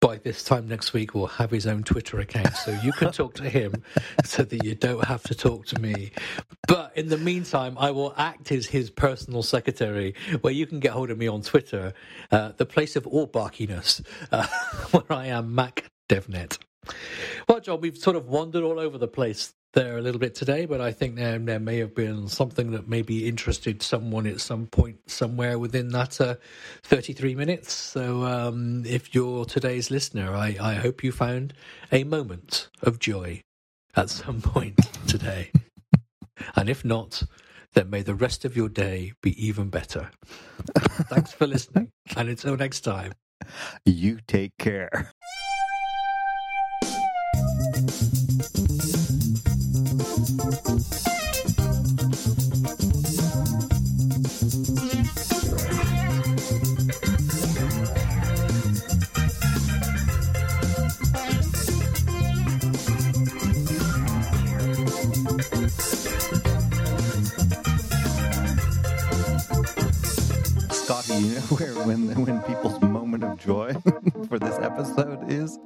by 0.00 0.16
this 0.18 0.42
time 0.42 0.66
next 0.66 0.92
week 0.92 1.14
will 1.14 1.26
have 1.26 1.50
his 1.50 1.66
own 1.66 1.82
Twitter 1.82 2.18
account, 2.20 2.56
so 2.56 2.72
you 2.82 2.92
can 2.92 3.12
talk 3.12 3.34
to 3.34 3.48
him 3.48 3.82
so 4.24 4.42
that 4.42 4.64
you 4.64 4.74
don't 4.74 5.04
have 5.04 5.22
to 5.24 5.34
talk 5.34 5.66
to 5.66 5.80
me. 5.80 6.10
But 6.66 6.96
in 6.96 7.08
the 7.08 7.18
meantime, 7.18 7.76
I 7.78 7.90
will 7.90 8.14
act 8.16 8.50
as 8.50 8.66
his 8.66 8.90
personal 8.90 9.42
secretary, 9.42 10.14
where 10.40 10.52
you 10.52 10.66
can 10.66 10.80
get 10.80 10.92
hold 10.92 11.10
of 11.10 11.18
me 11.18 11.28
on 11.28 11.42
Twitter, 11.42 11.92
uh, 12.30 12.52
the 12.56 12.66
place 12.66 12.96
of 12.96 13.06
all 13.06 13.26
barkiness, 13.26 14.00
uh, 14.32 14.46
where 14.90 15.04
I 15.10 15.26
am 15.26 15.54
Mac 15.54 15.84
DevNet. 16.08 16.58
Well, 17.48 17.60
John, 17.60 17.80
we've 17.80 17.98
sort 17.98 18.16
of 18.16 18.28
wandered 18.28 18.64
all 18.64 18.78
over 18.78 18.96
the 18.96 19.08
place 19.08 19.52
there 19.72 19.98
a 19.98 20.00
little 20.00 20.18
bit 20.18 20.34
today, 20.34 20.66
but 20.66 20.80
I 20.80 20.92
think 20.92 21.16
there, 21.16 21.38
there 21.38 21.60
may 21.60 21.78
have 21.78 21.94
been 21.94 22.28
something 22.28 22.72
that 22.72 22.88
maybe 22.88 23.28
interested 23.28 23.82
someone 23.82 24.26
at 24.26 24.40
some 24.40 24.66
point 24.66 24.98
somewhere 25.10 25.58
within 25.58 25.88
that 25.88 26.20
uh, 26.20 26.34
33 26.82 27.34
minutes. 27.34 27.72
So 27.72 28.24
um, 28.24 28.84
if 28.84 29.14
you're 29.14 29.44
today's 29.44 29.90
listener, 29.90 30.34
I, 30.34 30.56
I 30.60 30.74
hope 30.74 31.04
you 31.04 31.12
found 31.12 31.54
a 31.92 32.04
moment 32.04 32.68
of 32.82 32.98
joy 32.98 33.42
at 33.94 34.10
some 34.10 34.40
point 34.42 34.78
today. 35.06 35.50
and 36.56 36.68
if 36.68 36.84
not, 36.84 37.22
then 37.74 37.90
may 37.90 38.02
the 38.02 38.14
rest 38.14 38.44
of 38.44 38.56
your 38.56 38.68
day 38.68 39.12
be 39.22 39.46
even 39.46 39.70
better. 39.70 40.10
Thanks 40.76 41.32
for 41.32 41.46
listening. 41.46 41.92
And 42.16 42.28
until 42.28 42.56
next 42.56 42.80
time, 42.80 43.12
you 43.84 44.18
take 44.26 44.50
care. 44.58 45.12
when 71.86 72.24
when 72.24 72.40
people's 72.42 72.80
moment 72.80 73.24
of 73.24 73.38
joy 73.38 73.72
for 74.28 74.38
this 74.38 74.58
episode 74.58 75.30
is 75.30 75.58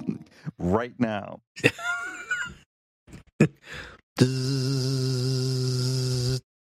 right 0.58 0.94
now. 0.98 1.40